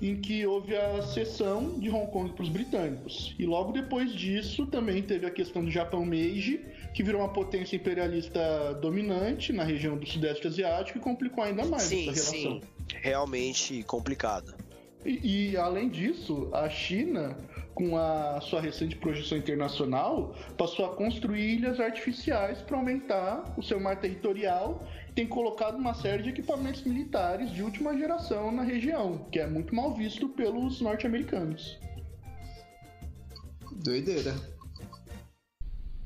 em 0.00 0.20
que 0.20 0.44
houve 0.44 0.74
a 0.74 1.00
cessão 1.02 1.78
de 1.78 1.88
Hong 1.88 2.10
Kong 2.10 2.32
para 2.32 2.42
os 2.42 2.48
britânicos. 2.48 3.36
E 3.38 3.46
logo 3.46 3.72
depois 3.72 4.12
disso 4.12 4.66
também 4.66 5.00
teve 5.00 5.26
a 5.26 5.30
questão 5.30 5.64
do 5.64 5.70
Japão 5.70 6.04
Meiji, 6.04 6.60
que 6.92 7.02
virou 7.04 7.20
uma 7.20 7.32
potência 7.32 7.76
imperialista 7.76 8.74
dominante 8.80 9.52
na 9.52 9.62
região 9.62 9.96
do 9.96 10.04
Sudeste 10.04 10.46
Asiático 10.46 10.98
e 10.98 11.00
complicou 11.00 11.44
ainda 11.44 11.64
mais 11.64 11.84
sim, 11.84 12.10
essa 12.10 12.32
relação. 12.32 12.60
Sim, 12.60 12.62
realmente 13.00 13.82
complicado. 13.84 14.54
E, 15.04 15.50
e, 15.50 15.56
além 15.56 15.88
disso, 15.88 16.48
a 16.52 16.68
China, 16.68 17.36
com 17.74 17.96
a 17.96 18.40
sua 18.40 18.60
recente 18.60 18.96
projeção 18.96 19.38
internacional, 19.38 20.34
passou 20.56 20.86
a 20.86 20.94
construir 20.96 21.54
ilhas 21.56 21.80
artificiais 21.80 22.60
para 22.60 22.76
aumentar 22.76 23.54
o 23.56 23.62
seu 23.62 23.80
mar 23.80 24.00
territorial 24.00 24.86
e 25.08 25.12
tem 25.12 25.26
colocado 25.26 25.76
uma 25.76 25.94
série 25.94 26.22
de 26.22 26.30
equipamentos 26.30 26.82
militares 26.84 27.50
de 27.50 27.62
última 27.62 27.96
geração 27.96 28.52
na 28.52 28.62
região, 28.62 29.26
que 29.30 29.38
é 29.38 29.46
muito 29.46 29.74
mal 29.74 29.94
visto 29.94 30.28
pelos 30.28 30.80
norte-americanos. 30.80 31.78
Doideira. 33.84 34.34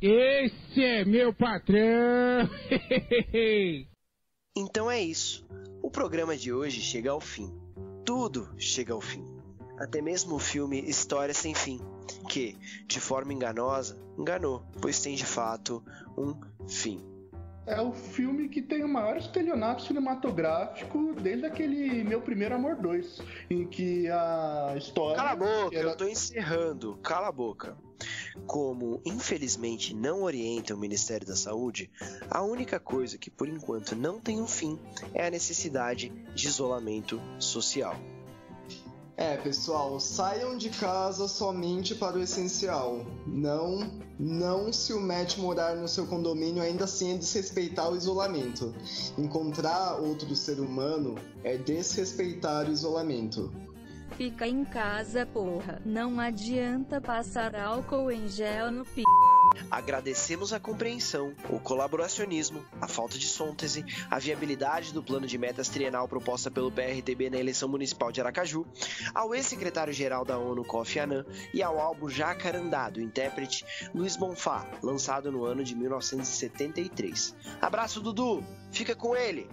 Esse 0.00 0.82
é 0.82 1.04
meu 1.04 1.32
patrão! 1.32 2.48
então 4.56 4.90
é 4.90 5.00
isso. 5.00 5.46
O 5.82 5.90
programa 5.90 6.36
de 6.36 6.52
hoje 6.52 6.80
chega 6.80 7.10
ao 7.10 7.20
fim 7.20 7.66
tudo 8.06 8.48
chega 8.56 8.94
ao 8.94 9.00
fim. 9.00 9.35
Até 9.78 10.00
mesmo 10.00 10.36
o 10.36 10.38
filme 10.38 10.80
História 10.88 11.34
Sem 11.34 11.54
Fim, 11.54 11.80
que, 12.28 12.56
de 12.86 13.00
forma 13.00 13.32
enganosa, 13.32 13.98
enganou, 14.18 14.62
pois 14.80 15.00
tem 15.00 15.14
de 15.14 15.26
fato 15.26 15.82
um 16.16 16.34
fim. 16.66 17.16
É 17.66 17.80
o 17.80 17.92
filme 17.92 18.48
que 18.48 18.62
tem 18.62 18.84
o 18.84 18.88
maior 18.88 19.16
estelionato 19.16 19.82
cinematográfico 19.82 21.14
desde 21.20 21.46
aquele 21.46 22.04
Meu 22.04 22.20
Primeiro 22.20 22.54
Amor 22.54 22.76
2, 22.76 23.20
em 23.50 23.66
que 23.66 24.08
a 24.08 24.74
história. 24.76 25.16
Cala 25.16 25.32
a 25.32 25.36
boca, 25.36 25.76
era... 25.76 25.88
eu 25.88 25.96
tô 25.96 26.06
encerrando, 26.06 26.96
cala 27.02 27.26
a 27.26 27.32
boca. 27.32 27.76
Como, 28.46 29.00
infelizmente, 29.04 29.94
não 29.94 30.22
orienta 30.22 30.74
o 30.74 30.78
Ministério 30.78 31.26
da 31.26 31.34
Saúde, 31.34 31.90
a 32.30 32.40
única 32.40 32.78
coisa 32.78 33.18
que 33.18 33.30
por 33.30 33.48
enquanto 33.48 33.96
não 33.96 34.20
tem 34.20 34.40
um 34.40 34.46
fim 34.46 34.78
é 35.12 35.26
a 35.26 35.30
necessidade 35.30 36.10
de 36.34 36.46
isolamento 36.46 37.20
social. 37.38 37.96
É, 39.18 39.34
pessoal, 39.38 39.98
saiam 39.98 40.58
de 40.58 40.68
casa 40.68 41.26
somente 41.26 41.94
para 41.94 42.18
o 42.18 42.22
essencial. 42.22 43.06
Não, 43.26 43.78
não 44.18 44.70
se 44.70 44.92
o 44.92 45.00
Matt 45.00 45.38
morar 45.38 45.74
no 45.74 45.88
seu 45.88 46.06
condomínio 46.06 46.62
ainda 46.62 46.84
assim 46.84 47.14
é 47.14 47.16
desrespeitar 47.16 47.90
o 47.90 47.96
isolamento. 47.96 48.74
Encontrar 49.16 49.94
outro 49.94 50.36
ser 50.36 50.60
humano 50.60 51.14
é 51.42 51.56
desrespeitar 51.56 52.68
o 52.68 52.72
isolamento. 52.72 53.50
Fica 54.18 54.46
em 54.46 54.64
casa, 54.66 55.24
porra. 55.24 55.80
Não 55.84 56.20
adianta 56.20 57.00
passar 57.00 57.56
álcool 57.56 58.10
em 58.10 58.28
gel 58.28 58.70
no 58.70 58.84
p. 58.84 59.02
Agradecemos 59.70 60.52
a 60.52 60.60
compreensão, 60.60 61.34
o 61.50 61.58
colaboracionismo, 61.58 62.64
a 62.80 62.88
falta 62.88 63.18
de 63.18 63.26
síntese, 63.26 63.84
a 64.10 64.18
viabilidade 64.18 64.92
do 64.92 65.02
plano 65.02 65.26
de 65.26 65.38
metas 65.38 65.68
trienal 65.68 66.08
proposta 66.08 66.50
pelo 66.50 66.70
PRTB 66.70 67.30
na 67.30 67.38
eleição 67.38 67.68
municipal 67.68 68.12
de 68.12 68.20
Aracaju, 68.20 68.66
ao 69.14 69.34
ex-secretário-geral 69.34 70.24
da 70.24 70.38
ONU 70.38 70.64
Kofi 70.64 70.98
Annan 70.98 71.24
e 71.52 71.62
ao 71.62 71.80
álbum 71.80 72.08
Jacarandá 72.08 72.88
do 72.90 73.00
intérprete 73.00 73.64
Luiz 73.94 74.16
Bonfá, 74.16 74.66
lançado 74.82 75.30
no 75.30 75.44
ano 75.44 75.64
de 75.64 75.74
1973. 75.74 77.34
Abraço, 77.60 78.00
Dudu! 78.00 78.44
Fica 78.70 78.94
com 78.94 79.16
ele! 79.16 79.48